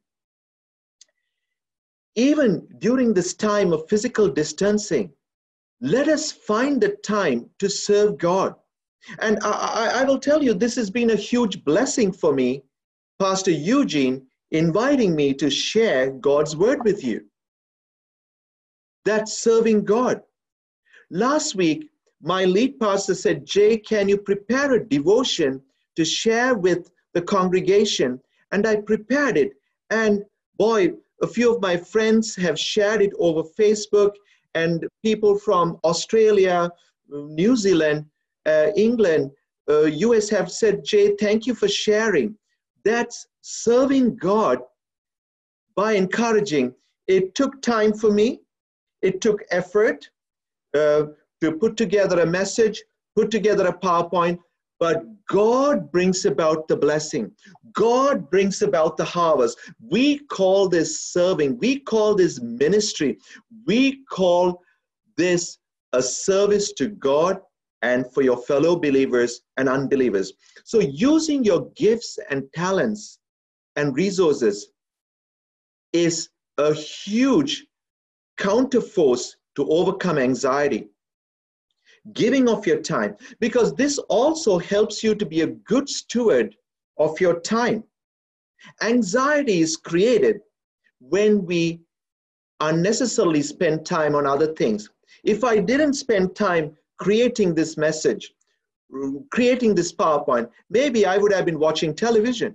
Even 2.16 2.66
during 2.78 3.12
this 3.12 3.34
time 3.34 3.72
of 3.72 3.88
physical 3.88 4.28
distancing, 4.28 5.12
let 5.80 6.08
us 6.08 6.30
find 6.30 6.80
the 6.80 6.90
time 7.04 7.50
to 7.58 7.68
serve 7.68 8.18
God. 8.18 8.54
And 9.18 9.38
I, 9.42 9.50
I, 9.50 10.00
I, 10.00 10.04
will 10.04 10.18
tell 10.18 10.42
you, 10.42 10.54
this 10.54 10.76
has 10.76 10.90
been 10.90 11.10
a 11.10 11.16
huge 11.16 11.64
blessing 11.64 12.12
for 12.12 12.32
me, 12.32 12.62
Pastor 13.18 13.50
Eugene, 13.50 14.26
inviting 14.50 15.14
me 15.14 15.34
to 15.34 15.50
share 15.50 16.10
God's 16.10 16.56
word 16.56 16.84
with 16.84 17.04
you. 17.04 17.26
That's 19.04 19.36
serving 19.38 19.84
God. 19.84 20.22
Last 21.10 21.54
week, 21.54 21.90
my 22.22 22.44
lead 22.46 22.80
pastor 22.80 23.14
said, 23.14 23.44
Jay, 23.44 23.76
can 23.76 24.08
you 24.08 24.16
prepare 24.16 24.72
a 24.72 24.88
devotion 24.88 25.60
to 25.96 26.04
share 26.04 26.54
with 26.54 26.90
the 27.12 27.20
congregation? 27.20 28.20
And 28.52 28.66
I 28.66 28.76
prepared 28.76 29.36
it. 29.36 29.52
And 29.90 30.24
boy, 30.56 30.94
a 31.22 31.26
few 31.26 31.54
of 31.54 31.60
my 31.60 31.76
friends 31.76 32.34
have 32.36 32.58
shared 32.58 33.02
it 33.02 33.12
over 33.18 33.42
Facebook 33.42 34.12
and 34.54 34.86
people 35.02 35.38
from 35.38 35.78
Australia, 35.84 36.70
New 37.08 37.56
Zealand, 37.56 38.06
uh, 38.46 38.68
England, 38.76 39.30
uh, 39.68 39.84
US 39.84 40.28
have 40.28 40.50
said, 40.50 40.84
Jay, 40.84 41.14
thank 41.18 41.46
you 41.46 41.54
for 41.54 41.68
sharing. 41.68 42.36
That's 42.84 43.26
serving 43.40 44.16
God 44.16 44.58
by 45.74 45.92
encouraging. 45.92 46.74
It 47.06 47.34
took 47.34 47.60
time 47.62 47.92
for 47.92 48.10
me, 48.10 48.40
it 49.02 49.20
took 49.20 49.42
effort 49.50 50.08
uh, 50.74 51.06
to 51.40 51.52
put 51.52 51.76
together 51.76 52.20
a 52.20 52.26
message, 52.26 52.82
put 53.16 53.30
together 53.30 53.66
a 53.66 53.72
PowerPoint, 53.72 54.38
but 54.80 55.04
God 55.28 55.90
brings 55.92 56.24
about 56.24 56.68
the 56.68 56.76
blessing. 56.76 57.30
God 57.72 58.30
brings 58.30 58.62
about 58.62 58.96
the 58.96 59.04
harvest. 59.04 59.58
We 59.80 60.18
call 60.26 60.68
this 60.68 61.00
serving. 61.00 61.58
We 61.58 61.80
call 61.80 62.14
this 62.14 62.40
ministry. 62.40 63.18
We 63.66 64.04
call 64.10 64.62
this 65.16 65.58
a 65.92 66.02
service 66.02 66.72
to 66.74 66.88
God 66.88 67.40
and 67.82 68.12
for 68.12 68.22
your 68.22 68.38
fellow 68.38 68.76
believers 68.76 69.42
and 69.56 69.68
unbelievers. 69.68 70.32
So, 70.64 70.80
using 70.80 71.44
your 71.44 71.70
gifts 71.76 72.18
and 72.30 72.44
talents 72.54 73.18
and 73.76 73.94
resources 73.94 74.70
is 75.92 76.30
a 76.58 76.72
huge 76.74 77.66
counterforce 78.38 79.34
to 79.56 79.68
overcome 79.68 80.18
anxiety 80.18 80.88
giving 82.12 82.48
of 82.48 82.66
your 82.66 82.80
time, 82.80 83.16
because 83.40 83.74
this 83.74 83.98
also 84.08 84.58
helps 84.58 85.02
you 85.02 85.14
to 85.14 85.24
be 85.24 85.40
a 85.40 85.46
good 85.46 85.88
steward 85.88 86.54
of 86.98 87.18
your 87.20 87.40
time. 87.40 87.82
Anxiety 88.82 89.60
is 89.60 89.76
created 89.76 90.40
when 91.00 91.44
we 91.44 91.80
unnecessarily 92.60 93.42
spend 93.42 93.84
time 93.84 94.14
on 94.14 94.26
other 94.26 94.54
things. 94.54 94.88
If 95.22 95.44
I 95.44 95.58
didn't 95.58 95.94
spend 95.94 96.36
time 96.36 96.76
creating 96.98 97.54
this 97.54 97.76
message, 97.76 98.32
creating 99.30 99.74
this 99.74 99.92
PowerPoint, 99.92 100.48
maybe 100.70 101.06
I 101.06 101.16
would 101.18 101.32
have 101.32 101.46
been 101.46 101.58
watching 101.58 101.94
television. 101.94 102.54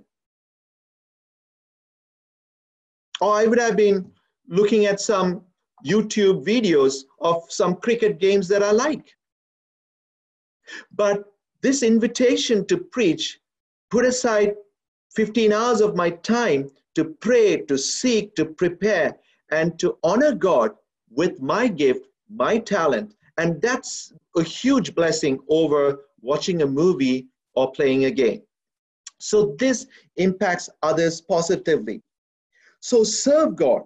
Or 3.20 3.34
I 3.34 3.46
would 3.46 3.58
have 3.58 3.76
been 3.76 4.10
looking 4.48 4.86
at 4.86 5.00
some 5.00 5.42
YouTube 5.86 6.44
videos 6.44 7.04
of 7.20 7.42
some 7.48 7.76
cricket 7.76 8.18
games 8.18 8.48
that 8.48 8.62
I 8.62 8.70
like. 8.70 9.14
But 10.94 11.24
this 11.62 11.82
invitation 11.82 12.66
to 12.66 12.78
preach 12.78 13.38
put 13.90 14.04
aside 14.04 14.54
15 15.14 15.52
hours 15.52 15.80
of 15.80 15.96
my 15.96 16.10
time 16.10 16.70
to 16.94 17.04
pray, 17.04 17.58
to 17.62 17.76
seek, 17.76 18.34
to 18.36 18.44
prepare, 18.44 19.16
and 19.50 19.78
to 19.78 19.98
honor 20.02 20.34
God 20.34 20.72
with 21.10 21.40
my 21.40 21.66
gift, 21.66 22.06
my 22.28 22.58
talent. 22.58 23.14
And 23.38 23.60
that's 23.60 24.12
a 24.36 24.42
huge 24.42 24.94
blessing 24.94 25.40
over 25.48 26.00
watching 26.20 26.62
a 26.62 26.66
movie 26.66 27.28
or 27.54 27.72
playing 27.72 28.04
a 28.04 28.10
game. 28.10 28.42
So 29.18 29.56
this 29.58 29.86
impacts 30.16 30.70
others 30.82 31.20
positively. 31.20 32.02
So 32.80 33.04
serve 33.04 33.56
God. 33.56 33.82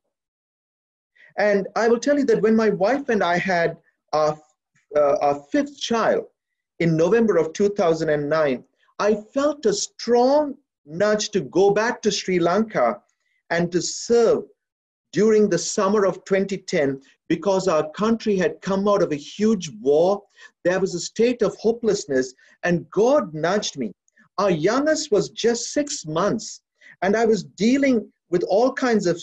And 1.39 1.67
I 1.75 1.89
will 1.89 1.99
tell 1.99 2.19
you 2.19 2.25
that 2.27 2.43
when 2.43 2.55
my 2.55 2.71
wife 2.71 3.09
and 3.09 3.23
I 3.23 3.39
had 3.39 3.77
our, 4.13 4.39
uh, 4.97 5.17
our 5.21 5.41
fifth 5.51 5.81
child, 5.81 6.25
in 6.79 6.97
November 6.97 7.37
of 7.37 7.53
2009, 7.53 8.65
I 8.99 9.15
felt 9.15 9.67
a 9.67 9.73
strong 9.73 10.57
nudge 10.87 11.31
to 11.31 11.41
go 11.41 11.71
back 11.71 12.03
to 12.03 12.11
Sri 12.11 12.39
Lanka 12.39 13.01
and 13.51 13.71
to 13.73 13.81
serve 13.81 14.45
during 15.13 15.49
the 15.49 15.59
summer 15.59 16.05
of 16.05 16.25
2010 16.25 17.01
because 17.29 17.69
our 17.69 17.89
country 17.93 18.37
had 18.37 18.61
come 18.61 18.89
out 18.89 19.03
of 19.03 19.13
a 19.13 19.17
huge 19.17 19.71
war. 19.81 20.23
There 20.65 20.81
was 20.81 20.95
a 20.95 21.01
state 21.01 21.43
of 21.43 21.57
hopelessness, 21.57 22.35
and 22.65 22.91
God 22.91 23.33
nudged 23.33 23.79
me. 23.79 23.93
Our 24.39 24.51
youngest 24.51 25.13
was 25.13 25.31
just 25.31 25.73
six 25.73 26.05
months, 26.05 26.61
and 27.03 27.17
I 27.17 27.25
was 27.25 27.45
dealing 27.45 28.11
with 28.31 28.43
all 28.45 28.73
kinds 28.73 29.07
of 29.07 29.23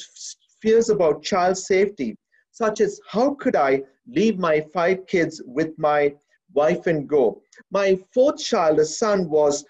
fears 0.62 0.90
about 0.90 1.24
child 1.24 1.58
safety, 1.58 2.16
such 2.52 2.80
as 2.80 3.00
how 3.10 3.34
could 3.34 3.56
I 3.56 3.84
leave 4.08 4.40
my 4.40 4.62
five 4.74 5.06
kids 5.08 5.42
with 5.46 5.78
my 5.78 6.14
wife 6.54 6.88
and 6.88 7.08
go. 7.08 7.42
My 7.72 8.00
fourth 8.14 8.40
child, 8.40 8.80
a 8.80 8.86
son, 8.86 9.30
was 9.30 9.66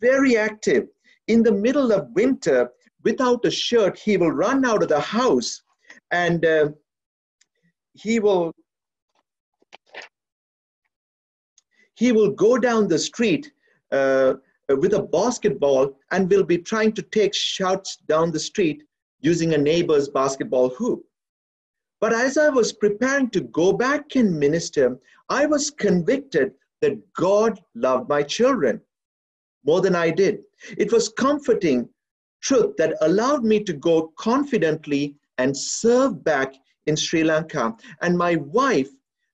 very 0.00 0.36
active. 0.36 0.88
In 1.28 1.42
the 1.42 1.52
middle 1.52 1.92
of 1.92 2.10
winter, 2.14 2.70
without 3.02 3.44
a 3.44 3.50
shirt, 3.50 3.98
he 3.98 4.16
will 4.16 4.30
run 4.32 4.64
out 4.64 4.82
of 4.82 4.88
the 4.88 5.00
house 5.00 5.62
and 6.10 6.44
uh, 6.44 6.68
he 7.92 8.18
will 8.20 8.52
he 11.96 12.10
will 12.12 12.30
go 12.30 12.58
down 12.58 12.88
the 12.88 12.98
street 12.98 13.52
uh, 13.92 14.34
with 14.68 14.94
a 14.94 15.02
basketball 15.02 15.96
and 16.10 16.28
will 16.30 16.42
be 16.42 16.58
trying 16.58 16.92
to 16.92 17.02
take 17.02 17.32
shots 17.34 17.98
down 18.08 18.32
the 18.32 18.40
street 18.40 18.82
using 19.20 19.54
a 19.54 19.58
neighbor's 19.58 20.08
basketball 20.08 20.70
hoop. 20.70 21.04
But 22.04 22.12
as 22.12 22.36
I 22.36 22.50
was 22.50 22.70
preparing 22.70 23.30
to 23.30 23.40
go 23.40 23.72
back 23.72 24.14
and 24.14 24.38
minister, 24.38 24.98
I 25.30 25.46
was 25.46 25.70
convicted 25.70 26.52
that 26.82 27.00
God 27.14 27.58
loved 27.74 28.10
my 28.10 28.22
children 28.22 28.82
more 29.64 29.80
than 29.80 29.94
I 29.96 30.10
did. 30.10 30.40
It 30.76 30.92
was 30.92 31.08
comforting 31.08 31.88
truth 32.42 32.76
that 32.76 32.98
allowed 33.00 33.42
me 33.42 33.64
to 33.64 33.72
go 33.72 34.12
confidently 34.18 35.16
and 35.38 35.56
serve 35.56 36.22
back 36.22 36.52
in 36.84 36.94
Sri 36.94 37.24
Lanka. 37.24 37.74
And 38.02 38.18
my 38.18 38.36
wife 38.36 38.90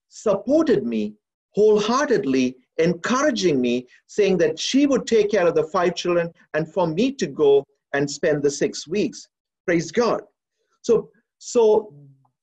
supported 0.07 0.85
me 0.85 1.15
wholeheartedly, 1.55 2.55
encouraging 2.77 3.59
me, 3.59 3.85
saying 4.07 4.37
that 4.37 4.57
she 4.57 4.85
would 4.85 5.05
take 5.05 5.31
care 5.31 5.45
of 5.45 5.55
the 5.55 5.65
five 5.65 5.93
children 5.95 6.31
and 6.53 6.73
for 6.73 6.87
me 6.87 7.11
to 7.15 7.27
go 7.27 7.65
and 7.91 8.09
spend 8.09 8.41
the 8.41 8.49
six 8.49 8.87
weeks. 8.87 9.27
Praise 9.65 9.91
God. 9.91 10.21
So, 10.83 11.09
so 11.37 11.93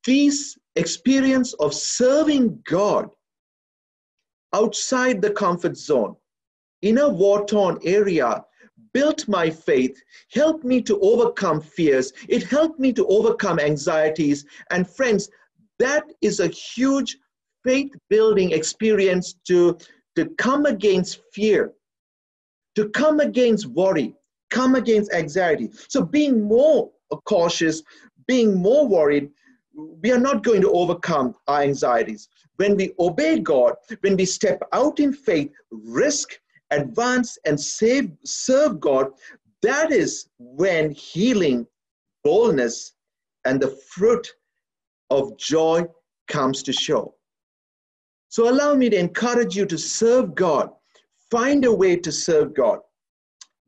this 0.09 0.57
experience 0.77 1.53
of 1.55 1.75
serving 1.75 2.59
God 2.65 3.11
outside 4.55 5.21
the 5.21 5.31
comfort 5.31 5.77
zone 5.77 6.17
in 6.81 6.97
a 6.97 7.09
war 7.09 7.45
torn 7.45 7.79
area 7.85 8.43
built 8.95 9.29
my 9.29 9.51
faith, 9.51 10.01
helped 10.33 10.65
me 10.65 10.81
to 10.81 10.99
overcome 11.01 11.61
fears, 11.61 12.15
it 12.27 12.43
helped 12.45 12.81
me 12.81 12.91
to 12.91 13.07
overcome 13.09 13.61
anxieties. 13.61 14.47
And 14.71 14.89
friends, 14.89 15.29
that 15.79 16.05
is 16.23 16.41
a 16.41 16.49
huge 16.49 17.19
faith 17.63 17.93
building 18.09 18.53
experience 18.53 19.35
to, 19.49 19.77
to 20.17 20.25
come 20.39 20.65
against 20.65 21.21
fear, 21.35 21.75
to 22.77 22.89
come 22.89 23.21
against 23.21 23.67
worry, 23.67 24.15
come 24.49 24.75
against 24.75 25.13
anxiety. 25.13 25.69
So 25.89 26.03
being 26.03 26.41
more 26.41 26.91
cautious, 27.27 27.83
being 28.27 28.57
more 28.57 28.89
worried, 28.89 29.31
we 29.79 30.11
are 30.11 30.19
not 30.19 30.43
going 30.43 30.61
to 30.61 30.71
overcome 30.73 31.35
our 31.47 31.63
anxieties. 31.63 32.29
When 32.57 32.77
we 32.77 32.93
obey 32.99 33.39
God, 33.39 33.75
when 34.01 34.17
we 34.17 34.25
step 34.25 34.61
out 34.73 34.99
in 34.99 35.13
faith, 35.13 35.53
risk, 35.71 36.39
advance, 36.71 37.39
and 37.47 37.59
save, 37.59 38.11
serve 38.25 38.81
God, 38.81 39.13
that 39.63 39.93
is 39.93 40.29
when 40.39 40.91
healing, 40.91 41.67
boldness, 42.25 42.95
and 43.45 43.61
the 43.61 43.71
fruit 43.89 44.29
of 45.11 45.37
joy 45.39 45.87
comes 46.27 46.63
to 46.65 46.73
show. 46.73 47.15
So 48.29 48.51
allow 48.51 48.75
me 48.75 48.91
to 48.91 48.99
encourage 48.99 49.57
you 49.57 49.65
to 49.67 49.79
serve 49.79 50.35
God. 50.35 50.71
Find 51.31 51.65
a 51.65 51.73
way 51.73 51.97
to 51.97 52.11
serve 52.11 52.53
God. 52.55 52.81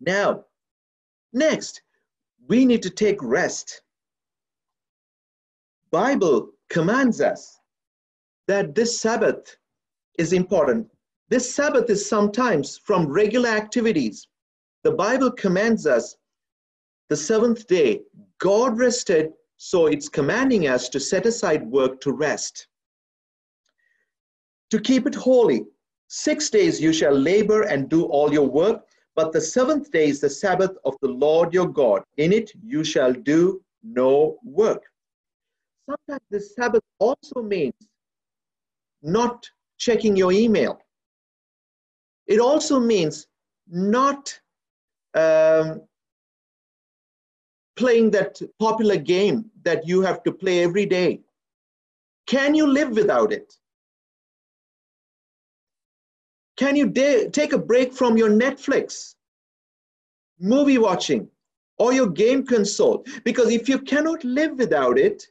Now, 0.00 0.44
next, 1.32 1.82
we 2.48 2.64
need 2.64 2.82
to 2.82 2.90
take 2.90 3.22
rest. 3.22 3.82
Bible 5.92 6.50
commands 6.68 7.20
us 7.20 7.58
that 8.46 8.74
this 8.74 9.00
Sabbath 9.00 9.56
is 10.18 10.32
important. 10.32 10.88
This 11.28 11.54
Sabbath 11.54 11.90
is 11.90 12.08
sometimes 12.08 12.78
from 12.78 13.06
regular 13.06 13.48
activities. 13.48 14.26
The 14.82 14.92
Bible 14.92 15.30
commands 15.30 15.86
us 15.86 16.16
the 17.08 17.16
seventh 17.16 17.66
day, 17.66 18.02
God 18.38 18.78
rested, 18.78 19.32
so 19.56 19.86
it's 19.86 20.08
commanding 20.08 20.68
us 20.68 20.88
to 20.90 21.00
set 21.00 21.26
aside 21.26 21.66
work 21.66 22.00
to 22.02 22.12
rest. 22.12 22.68
To 24.70 24.80
keep 24.80 25.06
it 25.06 25.14
holy, 25.14 25.64
six 26.06 26.50
days 26.50 26.80
you 26.80 26.92
shall 26.92 27.14
labor 27.14 27.62
and 27.62 27.88
do 27.88 28.04
all 28.04 28.32
your 28.32 28.48
work, 28.48 28.84
but 29.16 29.32
the 29.32 29.40
seventh 29.40 29.90
day 29.90 30.08
is 30.08 30.20
the 30.20 30.30
Sabbath 30.30 30.76
of 30.84 30.94
the 31.02 31.08
Lord 31.08 31.52
your 31.52 31.68
God. 31.68 32.02
In 32.16 32.32
it 32.32 32.52
you 32.62 32.84
shall 32.84 33.12
do 33.12 33.60
no 33.82 34.38
work. 34.44 34.89
Sometimes 35.90 36.26
the 36.30 36.40
Sabbath 36.40 36.84
also 37.00 37.42
means 37.42 37.74
not 39.02 39.44
checking 39.76 40.16
your 40.16 40.30
email. 40.30 40.80
It 42.28 42.38
also 42.38 42.78
means 42.78 43.26
not 43.66 44.38
um, 45.14 45.82
playing 47.74 48.12
that 48.12 48.40
popular 48.60 48.96
game 48.96 49.50
that 49.64 49.84
you 49.88 50.02
have 50.02 50.22
to 50.22 50.32
play 50.32 50.62
every 50.62 50.86
day. 50.86 51.22
Can 52.26 52.54
you 52.54 52.68
live 52.68 52.90
without 52.90 53.32
it? 53.32 53.52
Can 56.56 56.76
you 56.76 56.88
take 57.30 57.52
a 57.52 57.58
break 57.58 57.92
from 57.92 58.16
your 58.16 58.30
Netflix, 58.30 59.16
movie 60.38 60.78
watching, 60.78 61.28
or 61.78 61.92
your 61.92 62.08
game 62.08 62.46
console? 62.46 63.04
Because 63.24 63.50
if 63.50 63.68
you 63.68 63.78
cannot 63.80 64.22
live 64.22 64.56
without 64.56 64.96
it, 64.96 65.26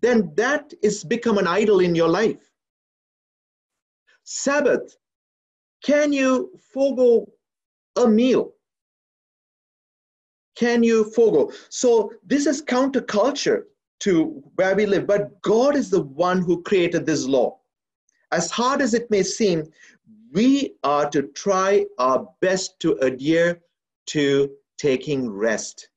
then 0.00 0.32
that 0.36 0.72
is 0.82 1.04
become 1.04 1.38
an 1.38 1.46
idol 1.46 1.80
in 1.80 1.94
your 1.94 2.08
life. 2.08 2.50
Sabbath, 4.24 4.96
can 5.82 6.12
you 6.12 6.50
forego 6.72 7.26
a 7.96 8.08
meal? 8.08 8.52
Can 10.56 10.82
you 10.82 11.04
forego? 11.10 11.52
So 11.68 12.12
this 12.24 12.46
is 12.46 12.62
counterculture 12.62 13.64
to 14.00 14.42
where 14.56 14.74
we 14.74 14.86
live, 14.86 15.06
but 15.06 15.40
God 15.42 15.76
is 15.76 15.90
the 15.90 16.02
one 16.02 16.40
who 16.40 16.62
created 16.62 17.06
this 17.06 17.26
law. 17.26 17.58
As 18.32 18.50
hard 18.50 18.80
as 18.80 18.94
it 18.94 19.10
may 19.10 19.22
seem, 19.22 19.70
we 20.32 20.74
are 20.84 21.08
to 21.10 21.22
try 21.22 21.86
our 21.98 22.28
best 22.40 22.78
to 22.80 22.92
adhere 22.98 23.60
to 24.06 24.50
taking 24.78 25.28
rest. 25.28 25.89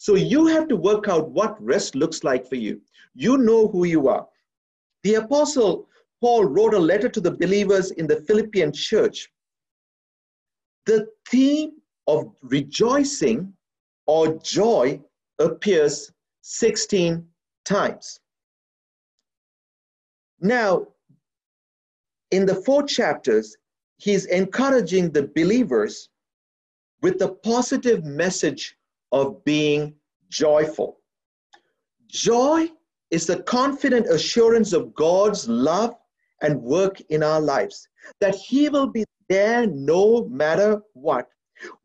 So 0.00 0.14
you 0.14 0.46
have 0.46 0.66
to 0.68 0.76
work 0.76 1.08
out 1.08 1.28
what 1.28 1.62
rest 1.62 1.94
looks 1.94 2.24
like 2.24 2.48
for 2.48 2.54
you. 2.54 2.80
You 3.14 3.36
know 3.36 3.68
who 3.68 3.84
you 3.84 4.08
are. 4.08 4.26
The 5.02 5.16
apostle 5.16 5.86
Paul 6.22 6.46
wrote 6.46 6.72
a 6.72 6.78
letter 6.78 7.10
to 7.10 7.20
the 7.20 7.32
believers 7.32 7.90
in 7.90 8.06
the 8.06 8.22
Philippian 8.22 8.72
church. 8.72 9.30
The 10.86 11.06
theme 11.28 11.72
of 12.06 12.32
rejoicing 12.40 13.52
or 14.06 14.38
joy 14.38 15.02
appears 15.38 16.10
16 16.40 17.22
times. 17.66 18.20
Now, 20.40 20.86
in 22.30 22.46
the 22.46 22.54
four 22.54 22.84
chapters, 22.84 23.54
he's 23.98 24.24
encouraging 24.24 25.10
the 25.10 25.24
believers 25.36 26.08
with 27.02 27.18
the 27.18 27.34
positive 27.34 28.02
message 28.02 28.78
of 29.12 29.44
being 29.44 29.94
joyful. 30.30 30.98
Joy 32.06 32.68
is 33.10 33.26
the 33.26 33.42
confident 33.42 34.06
assurance 34.06 34.72
of 34.72 34.94
God's 34.94 35.48
love 35.48 35.94
and 36.42 36.62
work 36.62 37.00
in 37.10 37.22
our 37.22 37.40
lives, 37.40 37.88
that 38.20 38.34
He 38.34 38.68
will 38.68 38.86
be 38.86 39.04
there 39.28 39.66
no 39.66 40.24
matter 40.26 40.80
what. 40.94 41.28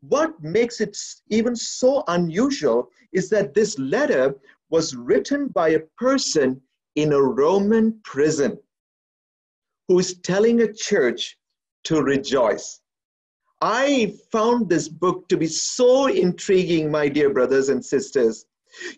What 0.00 0.42
makes 0.42 0.80
it 0.80 0.96
even 1.28 1.54
so 1.54 2.02
unusual 2.08 2.90
is 3.12 3.28
that 3.30 3.54
this 3.54 3.78
letter 3.78 4.34
was 4.70 4.96
written 4.96 5.48
by 5.48 5.70
a 5.70 5.80
person 5.98 6.60
in 6.94 7.12
a 7.12 7.22
Roman 7.22 8.00
prison 8.04 8.58
who 9.86 9.98
is 9.98 10.18
telling 10.20 10.62
a 10.62 10.72
church 10.72 11.38
to 11.84 12.02
rejoice. 12.02 12.80
I 13.60 14.14
found 14.30 14.68
this 14.68 14.88
book 14.88 15.28
to 15.28 15.36
be 15.36 15.46
so 15.46 16.06
intriguing, 16.08 16.90
my 16.90 17.08
dear 17.08 17.30
brothers 17.30 17.70
and 17.70 17.84
sisters. 17.84 18.44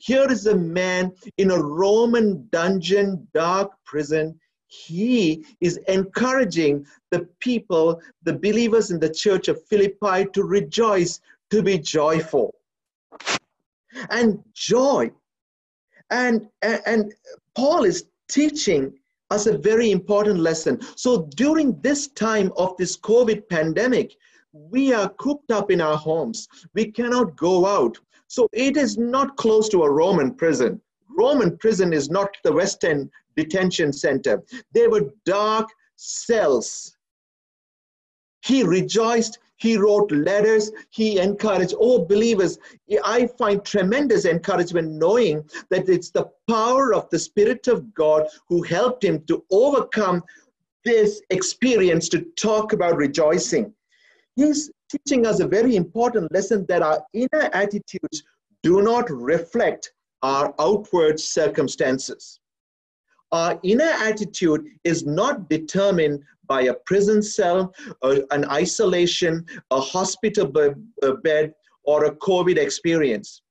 Here 0.00 0.30
is 0.30 0.46
a 0.46 0.56
man 0.56 1.12
in 1.36 1.52
a 1.52 1.62
Roman 1.62 2.48
dungeon, 2.50 3.28
dark 3.32 3.70
prison. 3.84 4.38
He 4.66 5.46
is 5.60 5.76
encouraging 5.88 6.84
the 7.10 7.20
people, 7.38 8.00
the 8.24 8.32
believers 8.32 8.90
in 8.90 8.98
the 8.98 9.12
church 9.12 9.48
of 9.48 9.64
Philippi, 9.66 10.26
to 10.32 10.42
rejoice, 10.42 11.20
to 11.50 11.62
be 11.62 11.78
joyful. 11.78 12.54
And 14.10 14.42
joy. 14.54 15.12
And, 16.10 16.48
and, 16.62 17.14
Paul 17.54 17.84
is 17.84 18.04
teaching 18.28 18.92
us 19.30 19.46
a 19.46 19.58
very 19.58 19.90
important 19.90 20.38
lesson. 20.38 20.80
So 20.96 21.28
during 21.34 21.80
this 21.80 22.08
time 22.08 22.52
of 22.56 22.76
this 22.76 22.96
COVID 22.96 23.48
pandemic, 23.48 24.16
we 24.70 24.92
are 24.92 25.08
cooped 25.10 25.50
up 25.50 25.70
in 25.70 25.80
our 25.80 25.96
homes. 25.96 26.48
We 26.74 26.90
cannot 26.90 27.36
go 27.36 27.66
out. 27.66 27.98
So 28.26 28.48
it 28.52 28.76
is 28.76 28.98
not 28.98 29.36
close 29.36 29.68
to 29.70 29.82
a 29.84 29.90
Roman 29.90 30.34
prison. 30.34 30.80
Roman 31.08 31.56
prison 31.56 31.92
is 31.92 32.10
not 32.10 32.36
the 32.44 32.52
Western 32.52 33.10
detention 33.36 33.92
center. 33.92 34.42
They 34.72 34.86
were 34.88 35.12
dark 35.24 35.68
cells. 35.96 36.96
He 38.42 38.62
rejoiced. 38.62 39.38
He 39.56 39.76
wrote 39.76 40.12
letters. 40.12 40.70
He 40.90 41.18
encouraged 41.18 41.74
all 41.74 42.04
believers. 42.04 42.58
I 43.04 43.26
find 43.26 43.64
tremendous 43.64 44.24
encouragement 44.24 44.92
knowing 44.92 45.48
that 45.70 45.88
it's 45.88 46.10
the 46.10 46.30
power 46.48 46.94
of 46.94 47.10
the 47.10 47.18
Spirit 47.18 47.66
of 47.66 47.92
God 47.94 48.28
who 48.48 48.62
helped 48.62 49.02
him 49.02 49.24
to 49.26 49.44
overcome 49.50 50.22
this 50.84 51.20
experience 51.30 52.08
to 52.10 52.22
talk 52.36 52.72
about 52.72 52.96
rejoicing. 52.96 53.74
He's 54.38 54.70
teaching 54.88 55.26
us 55.26 55.40
a 55.40 55.48
very 55.48 55.74
important 55.74 56.30
lesson 56.32 56.64
that 56.68 56.80
our 56.80 57.04
inner 57.12 57.50
attitudes 57.52 58.22
do 58.62 58.82
not 58.82 59.10
reflect 59.10 59.92
our 60.22 60.54
outward 60.60 61.18
circumstances. 61.18 62.38
Our 63.32 63.58
inner 63.64 63.92
attitude 64.08 64.64
is 64.84 65.04
not 65.04 65.50
determined 65.50 66.22
by 66.46 66.62
a 66.62 66.74
prison 66.86 67.20
cell, 67.20 67.74
an 68.30 68.44
isolation, 68.44 69.44
a 69.72 69.80
hospital 69.80 70.52
uh, 70.56 71.12
bed, 71.24 71.52
or 71.82 72.04
a 72.04 72.14
COVID 72.14 72.58
experience. 72.58 73.42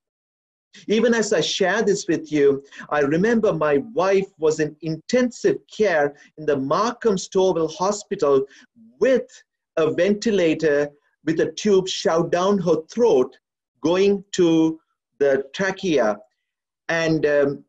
Even 0.88 1.14
as 1.14 1.34
I 1.34 1.42
share 1.42 1.82
this 1.82 2.08
with 2.08 2.32
you, 2.32 2.64
I 2.90 3.02
remember 3.02 3.52
my 3.52 3.80
wife 3.94 4.30
was 4.38 4.62
in 4.62 4.74
intensive 4.82 5.58
care 5.68 6.16
in 6.38 6.46
the 6.46 6.56
Markham 6.56 7.18
Stouffville 7.18 7.76
Hospital 7.76 8.46
with 9.00 9.28
a 9.78 9.92
ventilator 9.92 10.90
with 11.26 11.40
a 11.40 11.52
tube 11.52 11.88
shoved 11.88 12.32
down 12.32 12.58
her 12.60 12.78
throat, 12.92 13.36
going 13.82 14.24
to 14.32 14.80
the 15.20 15.44
trachea. 15.54 16.18
And 16.90 17.26
um, 17.26 17.64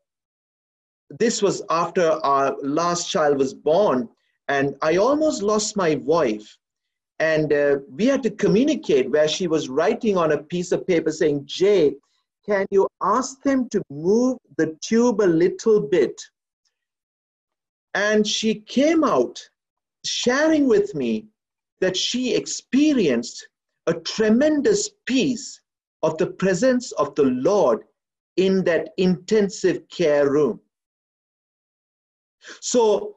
this 1.11 1.43
was 1.43 1.63
after 1.71 2.11
our 2.25 2.57
last 2.63 3.11
child 3.11 3.39
was 3.39 3.55
born. 3.55 4.09
And 4.49 4.77
I 4.81 4.97
almost 4.97 5.43
lost 5.43 5.77
my 5.77 5.97
wife. 5.97 6.57
And 7.19 7.53
uh, 7.53 7.79
we 7.91 8.07
had 8.07 8.23
to 8.23 8.31
communicate 8.31 9.11
where 9.11 9.29
she 9.29 9.49
was 9.49 9.69
writing 9.69 10.17
on 10.17 10.33
a 10.33 10.43
piece 10.43 10.73
of 10.73 10.87
paper 10.87 11.11
saying, 11.11 11.43
Jay, 11.47 11.95
can 12.47 12.65
you 12.71 12.87
ask 13.03 13.43
them 13.43 13.69
to 13.71 13.83
move 13.91 14.39
the 14.57 14.77
tube 14.83 15.21
a 15.21 15.27
little 15.27 15.81
bit? 15.81 16.19
And 17.95 18.27
she 18.27 18.55
came 18.55 19.03
out 19.03 19.41
sharing 20.05 20.69
with 20.69 20.95
me 20.95 21.27
that 21.81 21.97
she 21.97 22.35
experienced 22.35 23.49
a 23.87 23.95
tremendous 23.95 24.91
peace 25.07 25.61
of 26.03 26.17
the 26.19 26.27
presence 26.27 26.93
of 26.93 27.15
the 27.15 27.25
Lord 27.25 27.85
in 28.37 28.65
that 28.65 28.91
intensive 28.99 29.89
care 29.89 30.31
room. 30.31 30.61
So 32.61 33.17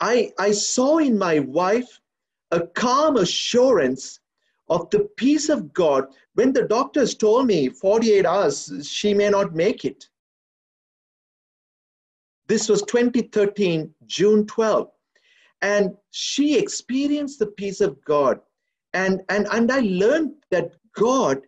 I, 0.00 0.32
I 0.38 0.52
saw 0.52 0.98
in 0.98 1.18
my 1.18 1.40
wife 1.40 2.00
a 2.50 2.66
calm 2.66 3.16
assurance 3.16 4.20
of 4.68 4.88
the 4.90 5.08
peace 5.16 5.48
of 5.48 5.72
God 5.72 6.06
when 6.34 6.52
the 6.52 6.64
doctors 6.64 7.14
told 7.14 7.46
me 7.46 7.68
48 7.68 8.26
hours 8.26 8.88
she 8.88 9.14
may 9.14 9.30
not 9.30 9.54
make 9.54 9.84
it. 9.84 10.08
This 12.46 12.68
was 12.68 12.82
2013, 12.82 13.94
June 14.06 14.46
12. 14.46 14.90
And 15.62 15.96
she 16.10 16.58
experienced 16.58 17.38
the 17.38 17.48
peace 17.48 17.80
of 17.80 18.02
God. 18.04 18.40
And, 18.94 19.22
and, 19.28 19.46
and 19.52 19.70
I 19.70 19.80
learned 19.80 20.34
that 20.50 20.72
God 20.94 21.40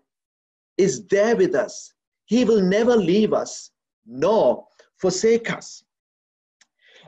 is 0.76 1.06
there 1.06 1.36
with 1.36 1.54
us. 1.54 1.92
He 2.26 2.44
will 2.44 2.60
never 2.60 2.96
leave 2.96 3.32
us 3.32 3.70
nor 4.06 4.66
forsake 4.98 5.52
us. 5.52 5.82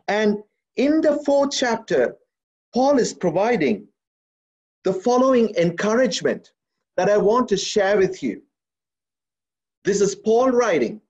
And 0.09 0.39
in 0.77 1.01
the 1.01 1.23
fourth 1.25 1.51
chapter, 1.53 2.17
Paul 2.75 2.99
is 2.99 3.13
providing 3.13 3.87
the 4.85 4.93
following 4.93 5.55
encouragement 5.57 6.53
that 6.97 7.09
I 7.09 7.19
want 7.19 7.49
to 7.49 7.57
share 7.57 7.99
with 7.99 8.23
you. 8.23 8.43
This 9.85 10.01
is 10.01 10.15
Paul 10.15 10.51
writing 10.51 11.01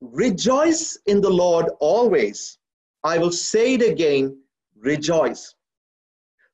Rejoice 0.00 0.98
in 1.06 1.20
the 1.20 1.30
Lord 1.30 1.66
always. 1.78 2.58
I 3.04 3.18
will 3.18 3.30
say 3.30 3.74
it 3.74 3.82
again 3.82 4.41
rejoice. 4.82 5.54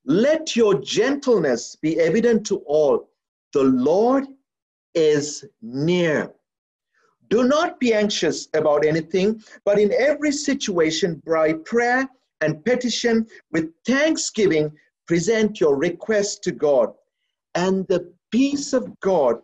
Let 0.05 0.55
your 0.55 0.75
gentleness 0.75 1.75
be 1.75 1.99
evident 1.99 2.45
to 2.47 2.57
all. 2.59 3.09
The 3.53 3.63
Lord 3.63 4.25
is 4.95 5.45
near. 5.61 6.33
Do 7.29 7.43
not 7.43 7.79
be 7.79 7.93
anxious 7.93 8.47
about 8.53 8.85
anything, 8.85 9.43
but 9.65 9.79
in 9.79 9.93
every 9.93 10.31
situation, 10.31 11.21
by 11.25 11.53
prayer 11.53 12.09
and 12.41 12.63
petition, 12.65 13.27
with 13.51 13.71
thanksgiving, 13.85 14.71
present 15.07 15.59
your 15.59 15.75
requests 15.75 16.39
to 16.39 16.51
God. 16.51 16.93
And 17.55 17.87
the 17.87 18.11
peace 18.31 18.73
of 18.73 18.99
God, 18.99 19.41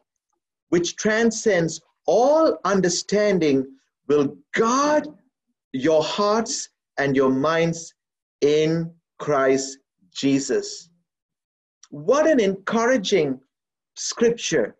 which 0.69 0.95
transcends 0.95 1.81
all 2.07 2.57
understanding, 2.63 3.65
will 4.07 4.37
guard 4.53 5.07
your 5.73 6.03
hearts 6.03 6.69
and 6.97 7.15
your 7.15 7.31
minds 7.31 7.94
in 8.45 8.91
Christ 9.17 9.79
Jesus. 10.13 10.89
What 11.89 12.27
an 12.27 12.39
encouraging 12.39 13.39
scripture 13.95 14.75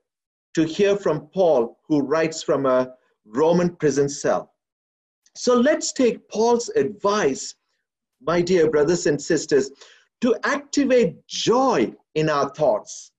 to 0.54 0.66
hear 0.66 0.96
from 0.96 1.28
Paul, 1.34 1.80
who 1.88 2.02
writes 2.02 2.44
from 2.44 2.68
a 2.68 2.94
Roman 3.26 3.76
prison 3.76 4.08
cell. 4.08 4.54
So 5.36 5.56
let's 5.56 5.94
take 5.94 6.30
Paul's 6.30 6.70
advice, 6.70 7.56
my 8.22 8.40
dear 8.40 8.70
brothers 8.70 9.08
and 9.08 9.20
sisters, 9.20 9.72
to 10.22 10.36
activate 10.44 11.26
joy 11.28 11.92
in 12.14 12.30
our 12.30 12.50
thoughts. 12.50 13.12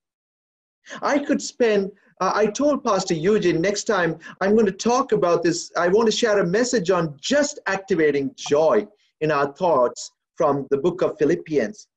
I 1.03 1.19
could 1.19 1.43
spend, 1.43 1.91
uh, 2.21 2.33
I 2.35 2.47
told 2.47 2.85
Pastor 2.85 3.15
Eugene 3.15 3.61
next 3.61 3.85
time 3.85 4.17
I'm 4.41 4.55
going 4.55 4.67
to 4.67 4.73
talk 4.73 5.11
about 5.11 5.43
this. 5.43 5.73
I 5.77 5.89
want 5.89 6.07
to 6.07 6.17
share 6.17 6.39
a 6.39 6.47
message 6.47 6.91
on 6.91 7.17
just 7.21 7.59
activating 7.67 8.31
joy 8.37 8.87
in 9.21 9.33
our 9.33 9.53
thoughts 9.53 10.13
from 10.37 10.67
the 10.71 10.79
book 10.79 11.03
of 11.03 11.19
Philippians. 11.19 11.89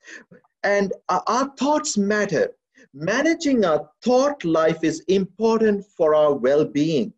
And 0.64 0.94
our 1.10 1.52
thoughts 1.58 1.98
matter. 1.98 2.52
Managing 2.94 3.66
our 3.66 3.90
thought 4.04 4.44
life 4.44 4.84
is 4.84 5.04
important 5.08 5.86
for 5.96 6.16
our 6.16 6.34
well 6.34 6.66
being. 6.66 7.14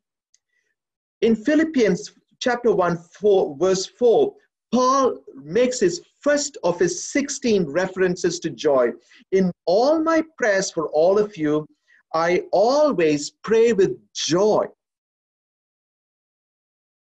In 1.22 1.36
Philippians 1.36 2.14
chapter 2.40 2.72
1, 2.74 2.98
4, 2.98 3.58
verse 3.58 3.86
4, 3.86 4.34
Paul 4.74 5.18
makes 5.36 5.80
his 5.80 6.02
first 6.20 6.58
of 6.64 6.80
his 6.80 7.12
16 7.12 7.66
references 7.70 8.40
to 8.40 8.50
joy. 8.50 8.92
In 9.32 9.52
all 9.66 10.02
my 10.02 10.24
prayers 10.38 10.72
for 10.72 10.88
all 10.90 11.20
of 11.20 11.38
you, 11.38 11.66
I 12.14 12.44
always 12.52 13.32
pray 13.44 13.74
with 13.74 13.98
joy 14.14 14.68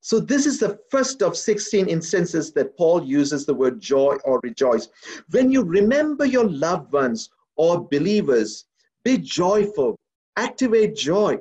so 0.07 0.21
this 0.21 0.47
is 0.47 0.61
the 0.61 0.79
first 0.89 1.21
of 1.21 1.37
16 1.37 1.89
instances 1.89 2.53
that 2.53 2.77
Paul 2.77 3.03
uses 3.03 3.45
the 3.45 3.55
word 3.55 3.81
joy 3.81 4.15
or 4.23 4.39
rejoice. 4.45 4.87
When 5.31 5.51
you 5.51 5.65
remember 5.65 6.25
your 6.25 6.49
loved 6.49 6.93
ones 6.93 7.29
or 7.57 7.89
believers, 7.89 8.67
be 9.03 9.19
joyful, 9.19 9.99
activate 10.37 10.95
joy. 10.95 11.39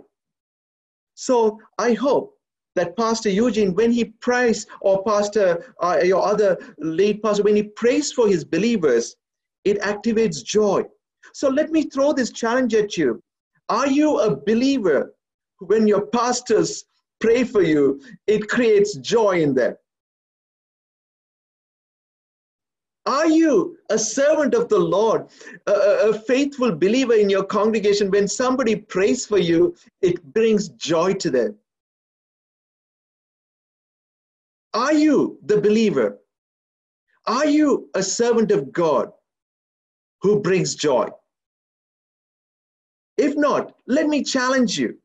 So 1.13 1.59
I 1.78 1.93
hope 1.93 2.39
that 2.74 2.97
Pastor 2.97 3.30
Eugene, 3.30 3.76
when 3.76 3.91
he 3.91 4.05
prays, 4.05 4.66
or 4.82 5.03
Pastor, 5.03 5.76
uh, 5.84 5.99
your 6.03 6.26
other 6.26 6.57
late 6.80 7.22
pastor, 7.22 7.43
when 7.43 7.55
he 7.55 7.63
prays 7.82 8.11
for 8.11 8.28
his 8.28 8.43
believers, 8.43 9.16
it 9.63 9.80
activates 9.82 10.43
joy. 10.43 10.82
So 11.36 11.49
let 11.49 11.70
me 11.70 11.84
throw 11.84 12.13
this 12.13 12.32
challenge 12.32 12.74
at 12.74 12.97
you. 12.97 13.22
Are 13.70 13.88
you 13.88 14.22
a 14.22 14.36
believer 14.36 15.13
when 15.59 15.88
your 15.88 16.07
pastors 16.07 16.86
pray 17.20 17.43
for 17.43 17.61
you, 17.61 18.01
it 18.28 18.47
creates 18.49 18.95
joy 18.95 19.41
in 19.41 19.53
them. 19.53 19.76
Are 23.05 23.28
you 23.28 23.78
a 23.91 23.99
servant 23.99 24.55
of 24.55 24.68
the 24.68 24.80
Lord, 24.80 25.28
a, 25.68 26.09
a, 26.09 26.13
faithful 26.22 26.72
believer 26.72 27.13
in 27.13 27.30
your 27.30 27.43
congregation? 27.43 28.09
When 28.09 28.28
somebody 28.28 28.76
prays 28.76 29.28
for 29.28 29.38
you, 29.38 29.76
it 30.01 30.24
brings 30.34 30.70
joy 30.70 31.13
to 31.13 31.30
them. 31.30 31.55
Are 34.74 34.93
you 34.93 35.38
the 35.45 35.61
believer? 35.61 36.18
Are 37.28 37.45
you 37.45 37.89
a 37.93 38.01
servant 38.01 38.51
of 38.51 38.72
God 38.72 39.11
who 40.22 40.41
brings 40.41 40.74
joy? 40.74 41.09
If 43.18 43.36
not, 43.38 43.76
let 43.88 44.07
me 44.07 44.24
challenge 44.24 44.80
you 44.80 44.97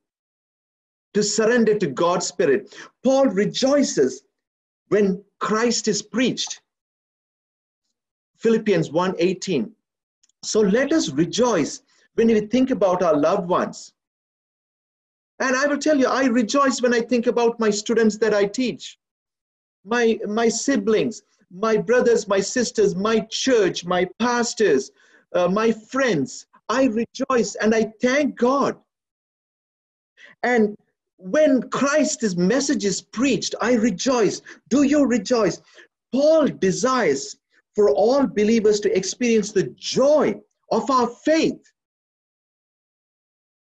to 1.14 1.22
surrender 1.22 1.78
to 1.78 1.86
God's 1.86 2.26
Spirit. 2.26 2.74
Paul 3.02 3.26
rejoices 3.26 4.22
when 4.88 5.24
Christ 5.38 5.88
is 5.88 6.02
preached. 6.02 6.60
Philippians 8.38 8.90
1:18. 8.90 9.72
So 10.42 10.60
let 10.60 10.92
us 10.92 11.10
rejoice 11.10 11.82
when 12.14 12.28
we 12.28 12.40
think 12.40 12.70
about 12.70 13.02
our 13.02 13.16
loved 13.16 13.48
ones. 13.48 13.92
And 15.38 15.56
I 15.56 15.66
will 15.66 15.78
tell 15.78 15.98
you, 15.98 16.06
I 16.06 16.26
rejoice 16.26 16.82
when 16.82 16.94
I 16.94 17.00
think 17.00 17.26
about 17.26 17.58
my 17.58 17.70
students 17.70 18.18
that 18.18 18.34
I 18.34 18.44
teach, 18.44 18.98
my, 19.84 20.18
my 20.26 20.48
siblings, 20.48 21.22
my 21.50 21.76
brothers, 21.78 22.28
my 22.28 22.40
sisters, 22.40 22.94
my 22.94 23.20
church, 23.30 23.84
my 23.84 24.06
pastors, 24.18 24.90
uh, 25.34 25.48
my 25.48 25.72
friends. 25.72 26.46
I 26.68 26.84
rejoice 26.84 27.54
and 27.56 27.74
I 27.74 27.92
thank 28.00 28.36
God. 28.36 28.78
And 30.42 30.76
when 31.20 31.68
Christ's 31.70 32.36
message 32.36 32.84
is 32.84 33.02
preached, 33.02 33.54
I 33.60 33.74
rejoice. 33.74 34.40
Do 34.68 34.82
you 34.82 35.06
rejoice? 35.06 35.60
Paul 36.12 36.48
desires 36.48 37.36
for 37.74 37.90
all 37.90 38.26
believers 38.26 38.80
to 38.80 38.96
experience 38.96 39.52
the 39.52 39.74
joy 39.76 40.34
of 40.70 40.90
our 40.90 41.08
faith. 41.08 41.60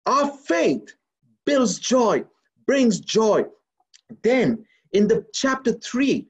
Our 0.06 0.30
faith 0.30 0.94
builds 1.44 1.78
joy, 1.78 2.24
brings 2.66 3.00
joy. 3.00 3.44
Then 4.22 4.64
in 4.92 5.08
the 5.08 5.26
chapter 5.32 5.72
3, 5.72 6.26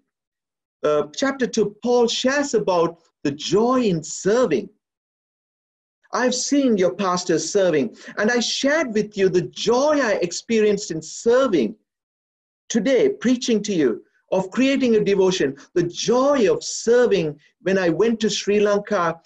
uh, 0.85 1.05
chapter 1.15 1.47
2, 1.47 1.77
Paul 1.83 2.09
shares 2.09 2.55
about 2.55 2.99
the 3.23 3.31
joy 3.31 3.83
in 3.83 4.03
serving. 4.03 4.69
I've 6.13 6.35
seen 6.35 6.77
your 6.77 6.95
pastors 6.95 7.51
serving, 7.51 7.97
and 8.19 8.31
I 8.31 8.41
shared 8.41 8.93
with 8.93 9.17
you 9.17 9.29
the 9.29 9.43
joy 9.43 10.01
I 10.01 10.15
experienced 10.23 10.91
in 10.91 11.01
serving 11.01 11.75
today, 12.69 13.09
preaching 13.09 13.63
to 13.65 13.73
you, 13.73 14.05
of 14.31 14.51
creating 14.51 14.97
a 14.97 15.05
devotion, 15.05 15.57
the 15.75 15.83
joy 15.83 16.51
of 16.53 16.65
serving 16.65 17.39
when 17.63 17.79
I 17.79 17.89
went 17.91 18.21
to 18.21 18.31
Sri 18.31 18.61
Lanka 18.61 19.21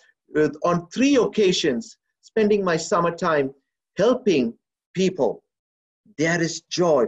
on 0.64 0.88
three 0.88 1.16
occasions, 1.16 1.96
spending 2.20 2.64
my 2.64 2.76
summertime 2.76 3.54
helping 3.96 4.54
people. 4.94 5.42
There 6.18 6.42
is 6.42 6.62
joy. 6.62 7.06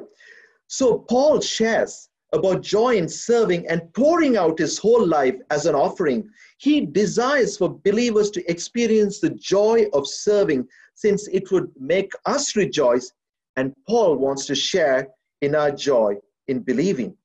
So 0.69 0.99
Paul 0.99 1.41
shares 1.41 2.08
about 2.33 2.63
joy 2.63 2.97
in 2.97 3.09
serving 3.09 3.67
and 3.69 3.93
pouring 3.95 4.37
out 4.37 4.59
his 4.59 4.79
whole 4.79 5.07
life 5.07 5.37
as 5.51 5.67
an 5.67 5.75
offering. 5.75 6.29
He 6.59 6.85
desires 6.85 7.57
for 7.57 7.79
believers 7.85 8.31
to 8.33 8.51
experience 8.51 9.21
the 9.21 9.31
joy 9.31 9.87
of 9.93 10.07
serving 10.07 10.69
since 10.95 11.29
it 11.29 11.51
would 11.51 11.71
make 11.79 12.13
us 12.27 12.57
rejoice, 12.57 13.13
and 13.57 13.75
Paul 13.87 14.17
wants 14.17 14.47
to 14.47 14.55
share 14.55 15.09
in 15.41 15.55
our 15.55 15.71
joy 15.71 16.17
in 16.49 16.61
believing. 16.61 17.17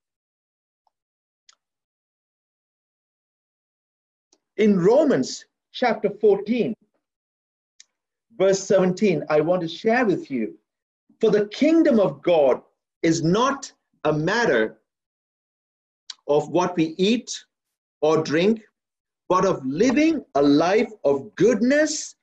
In 4.57 4.79
Romans 4.79 5.45
chapter 5.71 6.11
14, 6.21 6.75
verse 8.37 8.63
17, 8.63 9.23
I 9.29 9.41
want 9.41 9.61
to 9.61 9.67
share 9.67 10.05
with 10.05 10.29
you 10.29 10.57
for 11.19 11.31
the 11.31 11.47
kingdom 11.47 11.99
of 11.99 12.21
God 12.21 12.61
is 13.01 13.23
not 13.23 13.71
a 14.03 14.13
matter 14.13 14.77
of 16.27 16.49
what 16.49 16.75
we 16.75 16.95
eat 16.97 17.31
or 18.01 18.23
drink, 18.23 18.61
but 19.29 19.45
of 19.45 19.65
living 19.65 20.23
a 20.35 20.41
life 20.41 20.91
of 21.03 21.33
goodness 21.35 22.15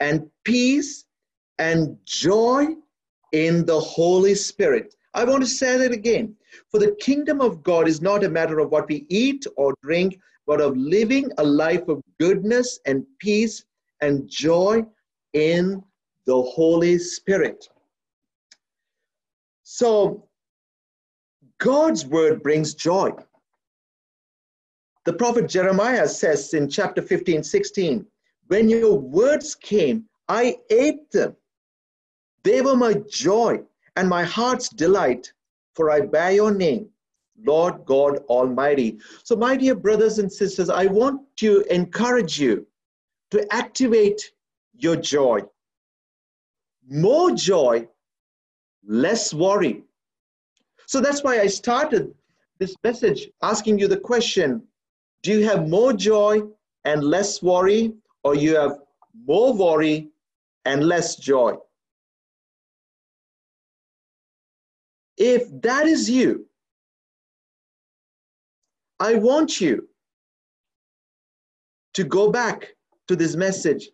and 0.00 0.28
peace 0.44 1.04
and 1.58 1.96
joy 2.04 2.66
in 3.32 3.64
the 3.66 3.80
Holy 3.80 4.34
Spirit. 4.34 4.94
I 5.14 5.24
want 5.24 5.42
to 5.42 5.48
say 5.48 5.76
that 5.78 5.92
again. 5.92 6.36
For 6.70 6.78
the 6.78 6.96
kingdom 7.00 7.40
of 7.40 7.62
God 7.62 7.88
is 7.88 8.00
not 8.00 8.24
a 8.24 8.28
matter 8.28 8.58
of 8.58 8.70
what 8.70 8.88
we 8.88 9.06
eat 9.08 9.46
or 9.56 9.74
drink, 9.82 10.18
but 10.46 10.60
of 10.60 10.76
living 10.76 11.30
a 11.38 11.44
life 11.44 11.88
of 11.88 12.02
goodness 12.20 12.78
and 12.86 13.04
peace 13.18 13.64
and 14.00 14.28
joy 14.28 14.84
in 15.32 15.82
the 16.26 16.42
Holy 16.42 16.98
Spirit. 16.98 17.68
So, 19.62 20.28
God's 21.58 22.06
word 22.06 22.42
brings 22.42 22.74
joy. 22.74 23.10
The 25.08 25.14
prophet 25.14 25.48
Jeremiah 25.48 26.06
says 26.06 26.52
in 26.52 26.68
chapter 26.68 27.00
15, 27.00 27.42
16, 27.42 28.04
When 28.48 28.68
your 28.68 28.98
words 28.98 29.54
came, 29.54 30.04
I 30.28 30.58
ate 30.68 31.10
them. 31.10 31.34
They 32.42 32.60
were 32.60 32.76
my 32.76 32.92
joy 33.08 33.62
and 33.96 34.06
my 34.06 34.22
heart's 34.22 34.68
delight, 34.68 35.32
for 35.74 35.90
I 35.90 36.02
bear 36.02 36.32
your 36.32 36.52
name, 36.52 36.90
Lord 37.42 37.86
God 37.86 38.18
Almighty. 38.28 38.98
So, 39.24 39.34
my 39.34 39.56
dear 39.56 39.74
brothers 39.74 40.18
and 40.18 40.30
sisters, 40.30 40.68
I 40.68 40.84
want 40.84 41.22
to 41.36 41.62
encourage 41.74 42.38
you 42.38 42.66
to 43.30 43.50
activate 43.50 44.32
your 44.74 44.96
joy. 44.96 45.40
More 46.86 47.30
joy, 47.30 47.88
less 48.86 49.32
worry. 49.32 49.84
So 50.84 51.00
that's 51.00 51.24
why 51.24 51.40
I 51.40 51.46
started 51.46 52.12
this 52.58 52.76
message 52.84 53.30
asking 53.40 53.78
you 53.78 53.88
the 53.88 54.00
question 54.00 54.68
Do 55.22 55.32
you 55.32 55.44
have 55.46 55.68
more 55.68 55.92
joy 55.92 56.42
and 56.84 57.02
less 57.02 57.42
worry, 57.42 57.92
or 58.22 58.34
you 58.34 58.56
have 58.56 58.78
more 59.26 59.52
worry 59.52 60.08
and 60.64 60.86
less 60.86 61.16
joy? 61.16 61.56
If 65.16 65.48
that 65.62 65.86
is 65.86 66.08
you, 66.08 66.46
I 69.00 69.14
want 69.14 69.60
you 69.60 69.88
to 71.94 72.04
go 72.04 72.30
back 72.30 72.74
to 73.08 73.16
this 73.16 73.34
message 73.34 73.88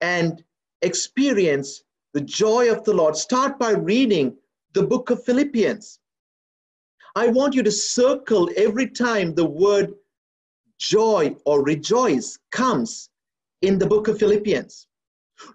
and 0.00 0.42
experience 0.82 1.82
the 2.12 2.20
joy 2.20 2.72
of 2.72 2.84
the 2.84 2.92
Lord. 2.92 3.16
Start 3.16 3.58
by 3.58 3.70
reading 3.72 4.36
the 4.72 4.82
book 4.82 5.10
of 5.10 5.24
Philippians. 5.24 6.00
I 7.14 7.28
want 7.28 7.54
you 7.54 7.62
to 7.62 7.72
circle 7.72 8.50
every 8.56 8.88
time 8.88 9.34
the 9.34 9.44
word 9.44 9.94
joy 10.78 11.36
or 11.44 11.62
rejoice 11.62 12.38
comes 12.52 13.10
in 13.62 13.78
the 13.78 13.86
book 13.86 14.08
of 14.08 14.18
Philippians. 14.18 14.86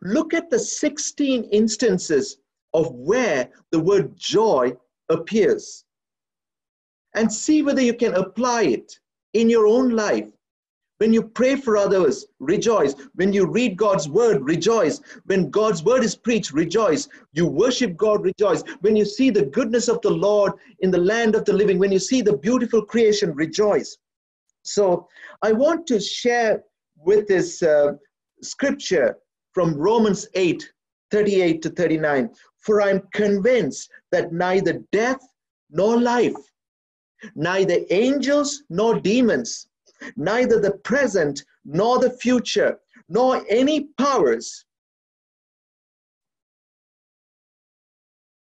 Look 0.01 0.33
at 0.33 0.49
the 0.49 0.59
16 0.59 1.43
instances 1.45 2.37
of 2.73 2.91
where 2.91 3.49
the 3.71 3.79
word 3.79 4.15
joy 4.15 4.73
appears 5.09 5.85
and 7.15 7.31
see 7.31 7.61
whether 7.61 7.81
you 7.81 7.93
can 7.93 8.13
apply 8.15 8.63
it 8.63 8.99
in 9.33 9.49
your 9.49 9.67
own 9.67 9.89
life. 9.89 10.29
When 10.99 11.11
you 11.11 11.23
pray 11.23 11.55
for 11.55 11.77
others, 11.77 12.27
rejoice. 12.39 12.93
When 13.15 13.33
you 13.33 13.47
read 13.47 13.75
God's 13.75 14.07
word, 14.07 14.45
rejoice. 14.45 15.01
When 15.25 15.49
God's 15.49 15.83
word 15.83 16.03
is 16.03 16.15
preached, 16.15 16.53
rejoice. 16.53 17.09
You 17.33 17.47
worship 17.47 17.97
God, 17.97 18.23
rejoice. 18.23 18.61
When 18.81 18.95
you 18.95 19.03
see 19.03 19.31
the 19.31 19.47
goodness 19.47 19.87
of 19.87 19.99
the 20.01 20.11
Lord 20.11 20.53
in 20.81 20.91
the 20.91 20.99
land 20.99 21.33
of 21.33 21.43
the 21.43 21.53
living, 21.53 21.79
when 21.79 21.91
you 21.91 21.97
see 21.97 22.21
the 22.21 22.37
beautiful 22.37 22.85
creation, 22.85 23.33
rejoice. 23.33 23.97
So 24.63 25.07
I 25.41 25.51
want 25.51 25.87
to 25.87 25.99
share 25.99 26.63
with 26.97 27.27
this 27.27 27.63
uh, 27.63 27.93
scripture 28.41 29.17
from 29.53 29.75
Romans 29.75 30.27
8 30.33 30.71
38 31.11 31.61
to 31.61 31.69
39. 31.69 32.29
For 32.59 32.81
I'm 32.81 33.01
convinced 33.13 33.89
that 34.11 34.31
neither 34.31 34.81
death 34.91 35.19
nor 35.69 35.99
life, 35.99 36.35
neither 37.35 37.79
angels 37.89 38.63
nor 38.69 38.99
demons, 38.99 39.67
neither 40.15 40.59
the 40.59 40.77
present 40.83 41.43
nor 41.65 41.99
the 41.99 42.09
future, 42.09 42.79
nor 43.09 43.43
any 43.49 43.89
powers, 43.97 44.65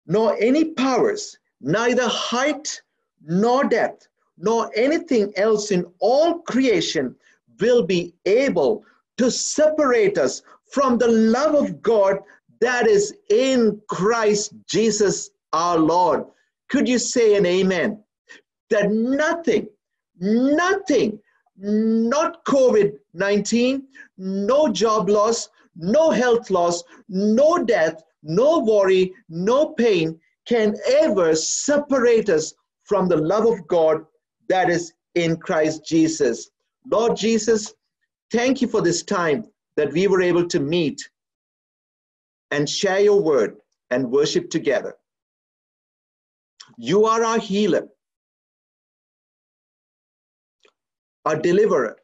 nor 0.06 0.36
any 0.42 0.74
powers, 0.74 1.38
neither 1.62 2.08
height 2.08 2.82
nor 3.22 3.64
depth, 3.64 4.08
nor 4.40 4.72
anything 4.76 5.34
else 5.36 5.72
in 5.72 5.86
all 6.00 6.40
creation 6.40 7.16
will 7.60 7.86
be 7.86 8.14
able 8.26 8.84
to 9.18 9.30
separate 9.30 10.18
us 10.18 10.42
from 10.72 10.98
the 10.98 11.08
love 11.08 11.56
of 11.56 11.82
God 11.82 12.20
that 12.62 12.88
is 12.88 13.14
in 13.30 13.82
Christ 13.90 14.54
Jesus 14.66 15.32
our 15.54 15.78
Lord. 15.78 16.26
Could 16.70 16.88
you 16.88 17.00
say 17.00 17.36
an 17.36 17.46
amen? 17.46 18.02
That 18.70 18.92
nothing, 18.92 19.68
nothing, 20.20 21.20
not 21.58 22.46
COVID 22.46 22.94
19, 23.14 23.88
no 24.18 24.72
job 24.72 25.10
loss, 25.10 25.50
no 25.76 26.12
health 26.12 26.50
loss, 26.50 26.84
no 27.10 27.64
death, 27.64 28.04
no 28.24 28.60
worry, 28.60 29.14
no 29.28 29.70
pain 29.70 30.20
can 30.48 30.76
ever 30.88 31.36
separate 31.36 32.30
us 32.30 32.54
from 32.84 33.08
the 33.08 33.18
love 33.18 33.46
of 33.46 33.68
God 33.68 34.06
that 34.50 34.70
is 34.70 34.94
in 35.16 35.38
Christ 35.38 35.86
Jesus. 35.86 36.50
Lord 36.90 37.16
Jesus, 37.16 37.74
thank 38.32 38.62
you 38.62 38.68
for 38.68 38.82
this 38.82 39.04
time 39.04 39.46
that 39.76 39.94
we 39.94 40.08
were 40.08 40.22
able 40.22 40.48
to 40.48 40.60
meet 40.60 41.10
and 42.52 42.70
share 42.70 43.00
your 43.00 43.22
word 43.22 43.58
and 43.92 44.12
worship 44.12 44.50
together. 44.50 44.96
You 46.78 47.06
are 47.06 47.24
our 47.24 47.40
healer, 47.40 47.88
our 51.26 51.36
deliverer. 51.36 51.98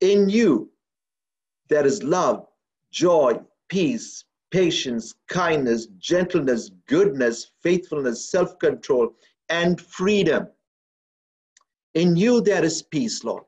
In 0.00 0.28
you, 0.28 0.70
there 1.68 1.86
is 1.86 2.02
love, 2.02 2.46
joy, 2.90 3.40
peace, 3.68 4.24
patience, 4.50 5.14
kindness, 5.28 5.86
gentleness, 5.98 6.70
goodness, 6.86 7.52
faithfulness, 7.62 8.30
self 8.30 8.58
control, 8.58 9.14
and 9.48 9.80
freedom. 9.80 10.48
In 11.94 12.16
you, 12.16 12.40
there 12.40 12.64
is 12.64 12.82
peace, 12.82 13.22
Lord. 13.24 13.44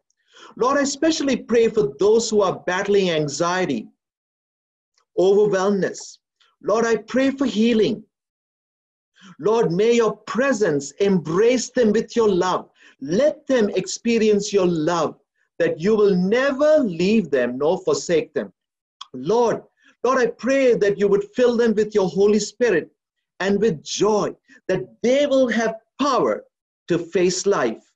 Lord, 0.56 0.78
I 0.78 0.82
especially 0.82 1.36
pray 1.36 1.68
for 1.68 1.92
those 1.98 2.28
who 2.28 2.42
are 2.42 2.60
battling 2.66 3.10
anxiety, 3.10 3.88
overwhelmness. 5.18 6.18
Lord, 6.62 6.84
I 6.84 6.96
pray 6.96 7.30
for 7.30 7.46
healing. 7.46 8.04
Lord, 9.38 9.72
may 9.72 9.94
your 9.94 10.16
presence 10.16 10.90
embrace 10.92 11.70
them 11.70 11.92
with 11.92 12.14
your 12.14 12.28
love. 12.28 12.68
Let 13.00 13.46
them 13.46 13.70
experience 13.70 14.52
your 14.52 14.66
love, 14.66 15.18
that 15.58 15.80
you 15.80 15.96
will 15.96 16.14
never 16.14 16.78
leave 16.78 17.30
them 17.30 17.58
nor 17.58 17.78
forsake 17.78 18.34
them. 18.34 18.52
Lord, 19.14 19.62
Lord, 20.02 20.18
I 20.18 20.26
pray 20.26 20.74
that 20.74 20.98
you 20.98 21.08
would 21.08 21.24
fill 21.34 21.56
them 21.56 21.74
with 21.74 21.94
your 21.94 22.08
Holy 22.08 22.38
Spirit 22.38 22.90
and 23.40 23.60
with 23.60 23.82
joy, 23.82 24.34
that 24.68 24.82
they 25.02 25.26
will 25.26 25.48
have 25.48 25.76
power 26.00 26.44
to 26.88 26.98
face 26.98 27.46
life, 27.46 27.93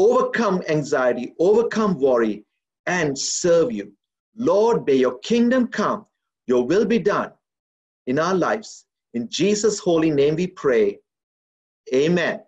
overcome 0.00 0.62
anxiety, 0.68 1.34
overcome 1.38 1.98
worry, 1.98 2.44
and 2.86 3.16
serve 3.16 3.70
you. 3.70 3.92
Lord, 4.34 4.86
may 4.86 4.94
your 4.94 5.18
kingdom 5.18 5.68
come, 5.68 6.06
your 6.46 6.64
will 6.66 6.86
be 6.86 6.98
done 6.98 7.32
in 8.06 8.18
our 8.18 8.34
lives. 8.34 8.86
In 9.12 9.28
Jesus' 9.28 9.78
holy 9.78 10.10
name 10.10 10.36
we 10.36 10.46
pray. 10.46 10.98
Amen. 11.94 12.40